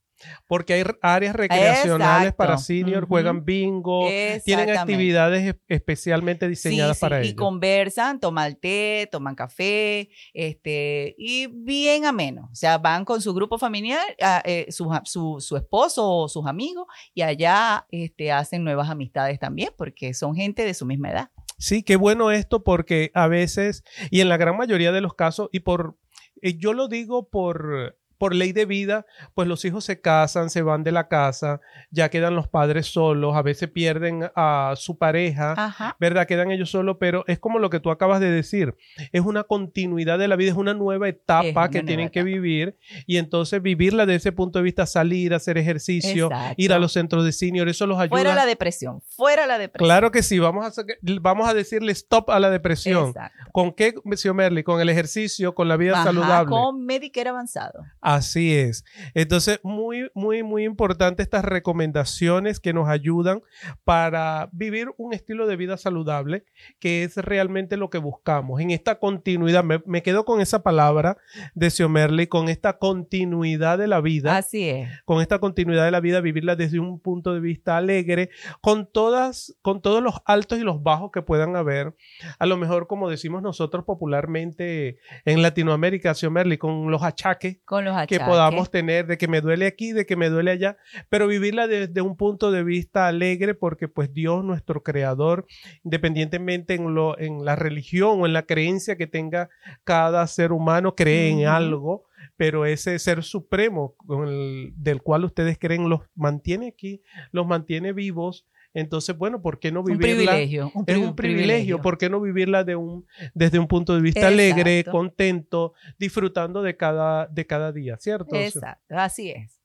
Porque 0.47 0.73
hay 0.73 0.83
áreas 1.01 1.35
recreacionales 1.35 2.33
para 2.33 2.57
senior, 2.57 3.03
Ujú. 3.03 3.07
juegan 3.09 3.45
bingo, 3.45 4.07
tienen 4.45 4.69
actividades 4.69 5.47
es- 5.47 5.55
especialmente 5.67 6.47
diseñadas 6.47 6.97
Sí, 6.97 6.99
sí, 6.99 7.01
para 7.01 7.19
y 7.23 7.27
ellos. 7.27 7.35
conversan, 7.35 8.19
toman 8.19 8.55
té, 8.55 9.07
toman 9.11 9.35
café, 9.35 10.09
este, 10.33 11.15
y 11.17 11.47
bien 11.47 12.05
ameno. 12.05 12.49
O 12.51 12.55
sea, 12.55 12.77
van 12.77 13.05
con 13.05 13.21
su 13.21 13.33
grupo 13.33 13.57
familiar, 13.57 14.03
a, 14.21 14.41
eh, 14.45 14.67
su, 14.69 14.89
su, 15.05 15.37
su 15.39 15.57
esposo 15.57 16.09
o 16.09 16.27
sus 16.29 16.45
amigos, 16.47 16.85
y 17.13 17.21
allá 17.21 17.85
este, 17.91 18.31
hacen 18.31 18.63
nuevas 18.63 18.89
amistades 18.89 19.39
también, 19.39 19.69
porque 19.77 20.13
son 20.13 20.35
gente 20.35 20.63
de 20.65 20.73
su 20.73 20.85
misma 20.85 21.11
edad. 21.11 21.29
Sí, 21.57 21.83
qué 21.83 21.95
bueno 21.95 22.31
esto 22.31 22.63
porque 22.63 23.11
a 23.13 23.27
veces, 23.27 23.83
y 24.09 24.21
en 24.21 24.29
la 24.29 24.37
gran 24.37 24.57
mayoría 24.57 24.91
de 24.91 25.01
los 25.01 25.13
casos, 25.13 25.49
y 25.51 25.59
por, 25.59 25.97
eh, 26.41 26.57
yo 26.57 26.73
lo 26.73 26.87
digo 26.87 27.29
por, 27.29 27.97
por 28.21 28.35
ley 28.35 28.51
de 28.51 28.67
vida, 28.67 29.07
pues 29.33 29.47
los 29.47 29.65
hijos 29.65 29.83
se 29.83 29.99
casan, 29.99 30.51
se 30.51 30.61
van 30.61 30.83
de 30.83 30.91
la 30.91 31.07
casa, 31.07 31.59
ya 31.89 32.09
quedan 32.09 32.35
los 32.35 32.47
padres 32.47 32.85
solos, 32.85 33.35
a 33.35 33.41
veces 33.41 33.67
pierden 33.67 34.29
a 34.35 34.75
su 34.77 34.99
pareja. 34.99 35.55
Ajá. 35.57 35.97
¿verdad? 35.99 36.27
Quedan 36.27 36.51
ellos 36.51 36.69
solos, 36.69 36.97
pero 36.99 37.23
es 37.25 37.39
como 37.39 37.57
lo 37.57 37.71
que 37.71 37.79
tú 37.79 37.89
acabas 37.89 38.19
de 38.19 38.29
decir, 38.29 38.75
es 39.11 39.21
una 39.21 39.43
continuidad 39.43 40.19
de 40.19 40.27
la 40.27 40.35
vida, 40.35 40.51
es 40.51 40.55
una 40.55 40.75
nueva 40.75 41.09
etapa 41.09 41.49
una 41.49 41.69
que 41.69 41.79
nueva 41.79 41.87
tienen 41.87 42.09
que 42.09 42.21
vivir 42.21 42.77
y 43.07 43.17
entonces 43.17 43.59
vivirla 43.59 44.05
desde 44.05 44.17
ese 44.17 44.31
punto 44.31 44.59
de 44.59 44.63
vista, 44.63 44.85
salir, 44.85 45.33
hacer 45.33 45.57
ejercicio, 45.57 46.27
Exacto. 46.27 46.55
ir 46.57 46.73
a 46.73 46.77
los 46.77 46.93
centros 46.93 47.25
de 47.25 47.31
senior, 47.31 47.67
eso 47.69 47.87
los 47.87 47.97
ayuda. 47.97 48.17
Fuera 48.17 48.35
la 48.35 48.45
depresión, 48.45 49.01
fuera 49.01 49.47
la 49.47 49.57
depresión. 49.57 49.87
Claro 49.87 50.11
que 50.11 50.21
sí, 50.21 50.37
vamos 50.37 50.77
a, 50.77 50.83
vamos 51.21 51.49
a 51.49 51.55
decirle 51.55 51.91
stop 51.93 52.29
a 52.29 52.39
la 52.39 52.51
depresión. 52.51 53.09
Exacto. 53.09 53.49
¿Con 53.51 53.73
qué, 53.73 53.95
señor 54.13 54.35
Merly? 54.35 54.63
Con 54.63 54.79
el 54.79 54.89
ejercicio, 54.89 55.55
con 55.55 55.67
la 55.67 55.77
vida 55.77 55.93
Ajá, 55.93 56.03
saludable. 56.03 56.49
Con 56.49 56.85
Medicare 56.85 57.29
avanzado. 57.29 57.83
Así 58.15 58.55
es. 58.55 58.83
Entonces, 59.13 59.59
muy, 59.63 60.09
muy, 60.13 60.43
muy 60.43 60.63
importante 60.63 61.23
estas 61.23 61.45
recomendaciones 61.45 62.59
que 62.59 62.73
nos 62.73 62.89
ayudan 62.89 63.41
para 63.83 64.49
vivir 64.51 64.89
un 64.97 65.13
estilo 65.13 65.47
de 65.47 65.55
vida 65.55 65.77
saludable, 65.77 66.45
que 66.79 67.03
es 67.03 67.17
realmente 67.17 67.77
lo 67.77 67.89
que 67.89 67.97
buscamos. 67.97 68.59
En 68.61 68.71
esta 68.71 68.99
continuidad, 68.99 69.63
me, 69.63 69.81
me 69.85 70.03
quedo 70.03 70.25
con 70.25 70.41
esa 70.41 70.63
palabra 70.63 71.17
de 71.53 71.69
Siomerly, 71.69 72.27
con 72.27 72.49
esta 72.49 72.77
continuidad 72.77 73.77
de 73.77 73.87
la 73.87 74.01
vida, 74.01 74.37
Así 74.37 74.69
es. 74.69 74.89
con 75.05 75.21
esta 75.21 75.39
continuidad 75.39 75.85
de 75.85 75.91
la 75.91 75.99
vida, 75.99 76.21
vivirla 76.21 76.55
desde 76.55 76.79
un 76.79 76.99
punto 76.99 77.33
de 77.33 77.39
vista 77.39 77.77
alegre, 77.77 78.29
con 78.61 78.91
todas, 78.91 79.55
con 79.61 79.81
todos 79.81 80.01
los 80.03 80.15
altos 80.25 80.59
y 80.59 80.63
los 80.63 80.83
bajos 80.83 81.11
que 81.11 81.21
puedan 81.21 81.55
haber. 81.55 81.95
A 82.39 82.45
lo 82.45 82.57
mejor, 82.57 82.87
como 82.87 83.09
decimos 83.09 83.41
nosotros 83.41 83.85
popularmente 83.85 84.97
en 85.25 85.41
Latinoamérica, 85.41 86.13
Siomerly, 86.13 86.57
con 86.57 86.91
los 86.91 87.03
achaques 87.03 87.59
Con 87.65 87.85
los 87.85 87.95
que 88.07 88.15
podamos 88.29 88.69
tener, 88.71 89.07
de 89.07 89.17
que 89.17 89.27
me 89.27 89.41
duele 89.41 89.65
aquí, 89.67 89.91
de 89.91 90.05
que 90.05 90.15
me 90.15 90.29
duele 90.29 90.51
allá, 90.51 90.77
pero 91.09 91.27
vivirla 91.27 91.67
desde 91.67 92.01
un 92.01 92.15
punto 92.17 92.51
de 92.51 92.63
vista 92.63 93.07
alegre, 93.07 93.53
porque 93.53 93.87
pues 93.87 94.13
Dios, 94.13 94.43
nuestro 94.43 94.83
creador, 94.83 95.45
independientemente 95.83 96.73
en, 96.75 96.93
lo, 96.93 97.17
en 97.19 97.43
la 97.45 97.55
religión 97.55 98.21
o 98.21 98.25
en 98.25 98.33
la 98.33 98.43
creencia 98.43 98.95
que 98.95 99.07
tenga 99.07 99.49
cada 99.83 100.25
ser 100.27 100.51
humano, 100.51 100.95
cree 100.95 101.29
en 101.29 101.47
algo, 101.47 102.05
pero 102.37 102.65
ese 102.65 102.97
ser 102.99 103.23
supremo 103.23 103.95
con 103.97 104.27
el- 104.27 104.73
del 104.75 105.01
cual 105.01 105.25
ustedes 105.25 105.57
creen 105.59 105.89
los 105.89 106.01
mantiene 106.15 106.67
aquí, 106.69 107.01
los 107.31 107.45
mantiene 107.45 107.93
vivos. 107.93 108.47
Entonces, 108.73 109.17
bueno, 109.17 109.41
¿por 109.41 109.59
qué 109.59 109.71
no 109.71 109.81
Un 109.81 109.85
vivirla? 109.97 110.31
privilegio. 110.31 110.71
un 110.73 110.83
Es 110.87 110.95
pri- 110.95 111.03
un 111.05 111.15
privilegio, 111.15 111.81
¿por 111.81 111.97
qué 111.97 112.09
no 112.09 112.21
vivirla 112.21 112.63
de 112.63 112.75
un, 112.75 113.05
desde 113.33 113.59
un 113.59 113.67
punto 113.67 113.93
de 113.95 114.01
vista 114.01 114.21
Exacto. 114.21 114.33
alegre, 114.33 114.83
contento, 114.85 115.73
disfrutando 115.99 116.61
de 116.61 116.77
cada, 116.77 117.27
de 117.27 117.45
cada 117.45 117.71
día, 117.71 117.97
¿cierto? 117.97 118.35
Exacto, 118.35 118.95
así 118.97 119.31
es. 119.31 119.57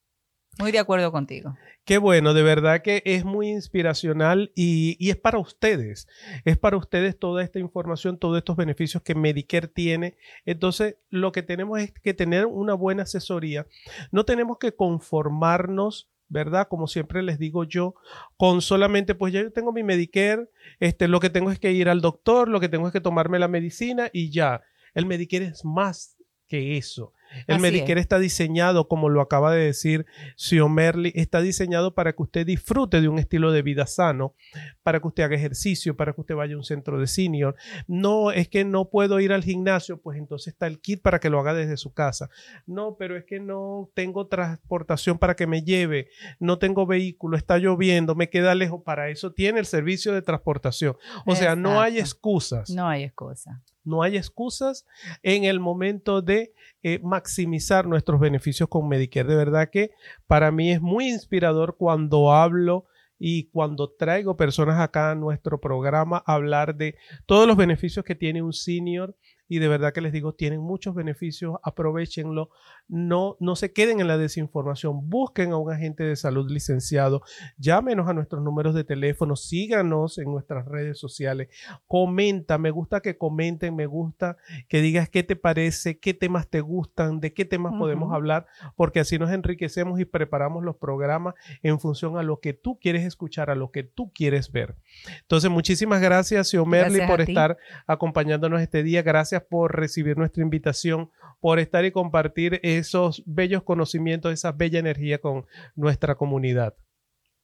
Muy 0.58 0.72
de 0.72 0.78
acuerdo 0.78 1.12
contigo. 1.12 1.54
Qué 1.84 1.98
bueno, 1.98 2.32
de 2.32 2.42
verdad 2.42 2.80
que 2.80 3.02
es 3.04 3.26
muy 3.26 3.50
inspiracional 3.50 4.52
y, 4.56 4.96
y 4.98 5.10
es 5.10 5.16
para 5.16 5.38
ustedes, 5.38 6.08
es 6.46 6.56
para 6.56 6.78
ustedes 6.78 7.18
toda 7.18 7.44
esta 7.44 7.58
información, 7.58 8.18
todos 8.18 8.38
estos 8.38 8.56
beneficios 8.56 9.02
que 9.02 9.14
Medicare 9.14 9.68
tiene. 9.68 10.16
Entonces, 10.46 10.96
lo 11.10 11.30
que 11.30 11.42
tenemos 11.42 11.78
es 11.80 11.92
que 11.92 12.14
tener 12.14 12.46
una 12.46 12.72
buena 12.72 13.02
asesoría. 13.02 13.66
No 14.10 14.24
tenemos 14.24 14.56
que 14.58 14.72
conformarnos. 14.74 16.08
¿Verdad? 16.28 16.66
Como 16.68 16.88
siempre 16.88 17.22
les 17.22 17.38
digo 17.38 17.64
yo, 17.64 17.94
con 18.36 18.60
solamente, 18.60 19.14
pues 19.14 19.32
ya 19.32 19.42
yo 19.42 19.52
tengo 19.52 19.72
mi 19.72 19.82
Medicare, 19.82 20.48
este, 20.80 21.06
lo 21.06 21.20
que 21.20 21.30
tengo 21.30 21.50
es 21.50 21.58
que 21.58 21.72
ir 21.72 21.88
al 21.88 22.00
doctor, 22.00 22.48
lo 22.48 22.58
que 22.60 22.68
tengo 22.68 22.88
es 22.88 22.92
que 22.92 23.00
tomarme 23.00 23.38
la 23.38 23.48
medicina 23.48 24.10
y 24.12 24.30
ya. 24.30 24.62
El 24.94 25.06
Medicare 25.06 25.46
es 25.46 25.64
más 25.64 26.16
que 26.48 26.76
eso. 26.76 27.12
El 27.46 27.56
Así 27.56 27.62
Medicare 27.62 28.00
está 28.00 28.18
diseñado, 28.18 28.88
como 28.88 29.08
lo 29.08 29.20
acaba 29.20 29.52
de 29.52 29.64
decir 29.64 30.06
Sio 30.36 30.68
Merly, 30.68 31.12
está 31.14 31.40
diseñado 31.40 31.94
para 31.94 32.12
que 32.12 32.22
usted 32.22 32.46
disfrute 32.46 33.00
de 33.00 33.08
un 33.08 33.18
estilo 33.18 33.52
de 33.52 33.62
vida 33.62 33.86
sano, 33.86 34.34
para 34.82 35.00
que 35.00 35.08
usted 35.08 35.22
haga 35.24 35.36
ejercicio, 35.36 35.96
para 35.96 36.12
que 36.12 36.20
usted 36.20 36.34
vaya 36.34 36.54
a 36.54 36.58
un 36.58 36.64
centro 36.64 36.98
de 36.98 37.06
senior. 37.06 37.56
No 37.86 38.32
es 38.32 38.48
que 38.48 38.64
no 38.64 38.88
puedo 38.90 39.20
ir 39.20 39.32
al 39.32 39.44
gimnasio, 39.44 40.00
pues 40.00 40.18
entonces 40.18 40.54
está 40.54 40.66
el 40.66 40.80
kit 40.80 41.02
para 41.02 41.20
que 41.20 41.30
lo 41.30 41.40
haga 41.40 41.54
desde 41.54 41.76
su 41.76 41.92
casa. 41.92 42.30
No, 42.66 42.96
pero 42.98 43.16
es 43.16 43.24
que 43.24 43.40
no 43.40 43.90
tengo 43.94 44.26
transportación 44.26 45.18
para 45.18 45.36
que 45.36 45.46
me 45.46 45.62
lleve, 45.62 46.08
no 46.38 46.58
tengo 46.58 46.86
vehículo, 46.86 47.36
está 47.36 47.58
lloviendo, 47.58 48.14
me 48.14 48.30
queda 48.30 48.54
lejos. 48.54 48.82
Para 48.84 49.08
eso 49.08 49.32
tiene 49.32 49.60
el 49.60 49.66
servicio 49.66 50.12
de 50.12 50.22
transportación. 50.22 50.96
O 51.24 51.34
sea, 51.34 51.56
no 51.56 51.80
hay 51.80 51.98
excusas. 51.98 52.70
No 52.70 52.88
hay 52.88 53.04
excusa. 53.04 53.62
No 53.86 54.02
hay 54.02 54.16
excusas 54.16 54.84
en 55.22 55.44
el 55.44 55.60
momento 55.60 56.20
de 56.20 56.52
eh, 56.82 57.00
maximizar 57.02 57.86
nuestros 57.86 58.20
beneficios 58.20 58.68
con 58.68 58.88
Medicare. 58.88 59.28
De 59.28 59.36
verdad 59.36 59.70
que 59.70 59.92
para 60.26 60.50
mí 60.50 60.72
es 60.72 60.80
muy 60.80 61.08
inspirador 61.08 61.76
cuando 61.78 62.32
hablo 62.32 62.86
y 63.18 63.44
cuando 63.44 63.90
traigo 63.90 64.36
personas 64.36 64.80
acá 64.80 65.12
a 65.12 65.14
nuestro 65.14 65.60
programa 65.60 66.22
a 66.26 66.34
hablar 66.34 66.76
de 66.76 66.96
todos 67.24 67.46
los 67.46 67.56
beneficios 67.56 68.04
que 68.04 68.14
tiene 68.14 68.42
un 68.42 68.52
senior 68.52 69.16
y 69.48 69.58
de 69.58 69.68
verdad 69.68 69.92
que 69.92 70.00
les 70.00 70.12
digo, 70.12 70.34
tienen 70.34 70.60
muchos 70.60 70.94
beneficios, 70.94 71.54
aprovechenlo, 71.62 72.50
no, 72.88 73.36
no 73.40 73.56
se 73.56 73.72
queden 73.72 74.00
en 74.00 74.08
la 74.08 74.18
desinformación, 74.18 75.08
busquen 75.08 75.52
a 75.52 75.56
un 75.56 75.72
agente 75.72 76.04
de 76.04 76.16
salud 76.16 76.50
licenciado, 76.50 77.22
llámenos 77.58 78.08
a 78.08 78.12
nuestros 78.12 78.42
números 78.42 78.74
de 78.74 78.84
teléfono, 78.84 79.36
síganos 79.36 80.18
en 80.18 80.30
nuestras 80.30 80.66
redes 80.66 80.98
sociales, 80.98 81.48
comenta, 81.86 82.58
me 82.58 82.70
gusta 82.70 83.00
que 83.00 83.18
comenten, 83.18 83.74
me 83.74 83.86
gusta 83.86 84.36
que 84.68 84.80
digas 84.80 85.08
qué 85.08 85.22
te 85.22 85.36
parece, 85.36 85.98
qué 85.98 86.14
temas 86.14 86.48
te 86.48 86.60
gustan, 86.60 87.20
de 87.20 87.32
qué 87.32 87.44
temas 87.44 87.74
podemos 87.78 88.12
hablar, 88.12 88.46
porque 88.76 89.00
así 89.00 89.18
nos 89.18 89.30
enriquecemos 89.30 89.98
y 90.00 90.04
preparamos 90.04 90.64
los 90.64 90.76
programas 90.76 91.34
en 91.62 91.80
función 91.80 92.18
a 92.18 92.22
lo 92.22 92.40
que 92.40 92.52
tú 92.52 92.78
quieres 92.78 93.04
escuchar, 93.04 93.50
a 93.50 93.54
lo 93.54 93.70
que 93.70 93.82
tú 93.82 94.12
quieres 94.12 94.52
ver. 94.52 94.76
Entonces, 95.22 95.50
muchísimas 95.50 96.00
gracias, 96.00 96.48
Siomerly, 96.48 97.06
por 97.06 97.20
estar 97.20 97.58
acompañándonos 97.86 98.60
este 98.60 98.82
día. 98.82 99.02
Gracias 99.02 99.42
por 99.42 99.76
recibir 99.76 100.16
nuestra 100.16 100.42
invitación, 100.42 101.10
por 101.40 101.58
estar 101.58 101.84
y 101.84 101.92
compartir 101.92 102.60
esos 102.78 103.22
bellos 103.26 103.62
conocimientos, 103.62 104.32
esa 104.32 104.52
bella 104.52 104.78
energía 104.78 105.18
con 105.18 105.46
nuestra 105.74 106.14
comunidad. 106.16 106.74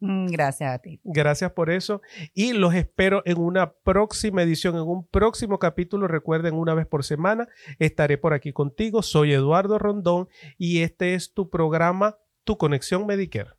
Mm, 0.03 0.27
Gracias 0.27 0.75
a 0.75 0.79
ti. 0.81 1.01
Gracias 1.05 1.53
por 1.53 1.71
eso 1.71 2.03
y 2.35 2.55
los 2.55 2.75
espero 2.75 3.23
en 3.25 3.39
una 3.39 3.73
próxima 3.73 4.43
edición, 4.43 4.75
en 4.75 4.83
un 4.83 5.07
próximo 5.07 5.61
capítulo. 5.61 6.09
Recuerden, 6.09 6.55
una 6.55 6.75
vez 6.75 6.87
por 6.89 7.05
semana 7.05 7.47
estaré 7.79 8.19
por 8.19 8.35
aquí 8.35 8.53
contigo. 8.53 9.03
Soy 9.03 9.33
Eduardo 9.33 9.79
Rondón 9.79 10.29
y 10.59 10.83
este 10.83 11.15
es 11.15 11.33
tu 11.33 11.51
programa, 11.51 12.19
Tu 12.43 12.59
Conexión 12.59 13.07
Medicare. 13.07 13.51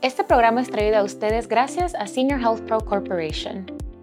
Este 0.00 0.24
programa 0.24 0.62
es 0.62 0.70
traído 0.70 0.96
a 0.96 1.02
ustedes 1.02 1.48
gracias 1.48 1.94
a 1.94 2.06
Senior 2.06 2.40
Health 2.40 2.66
Pro 2.66 2.80
Corporation. 2.80 3.83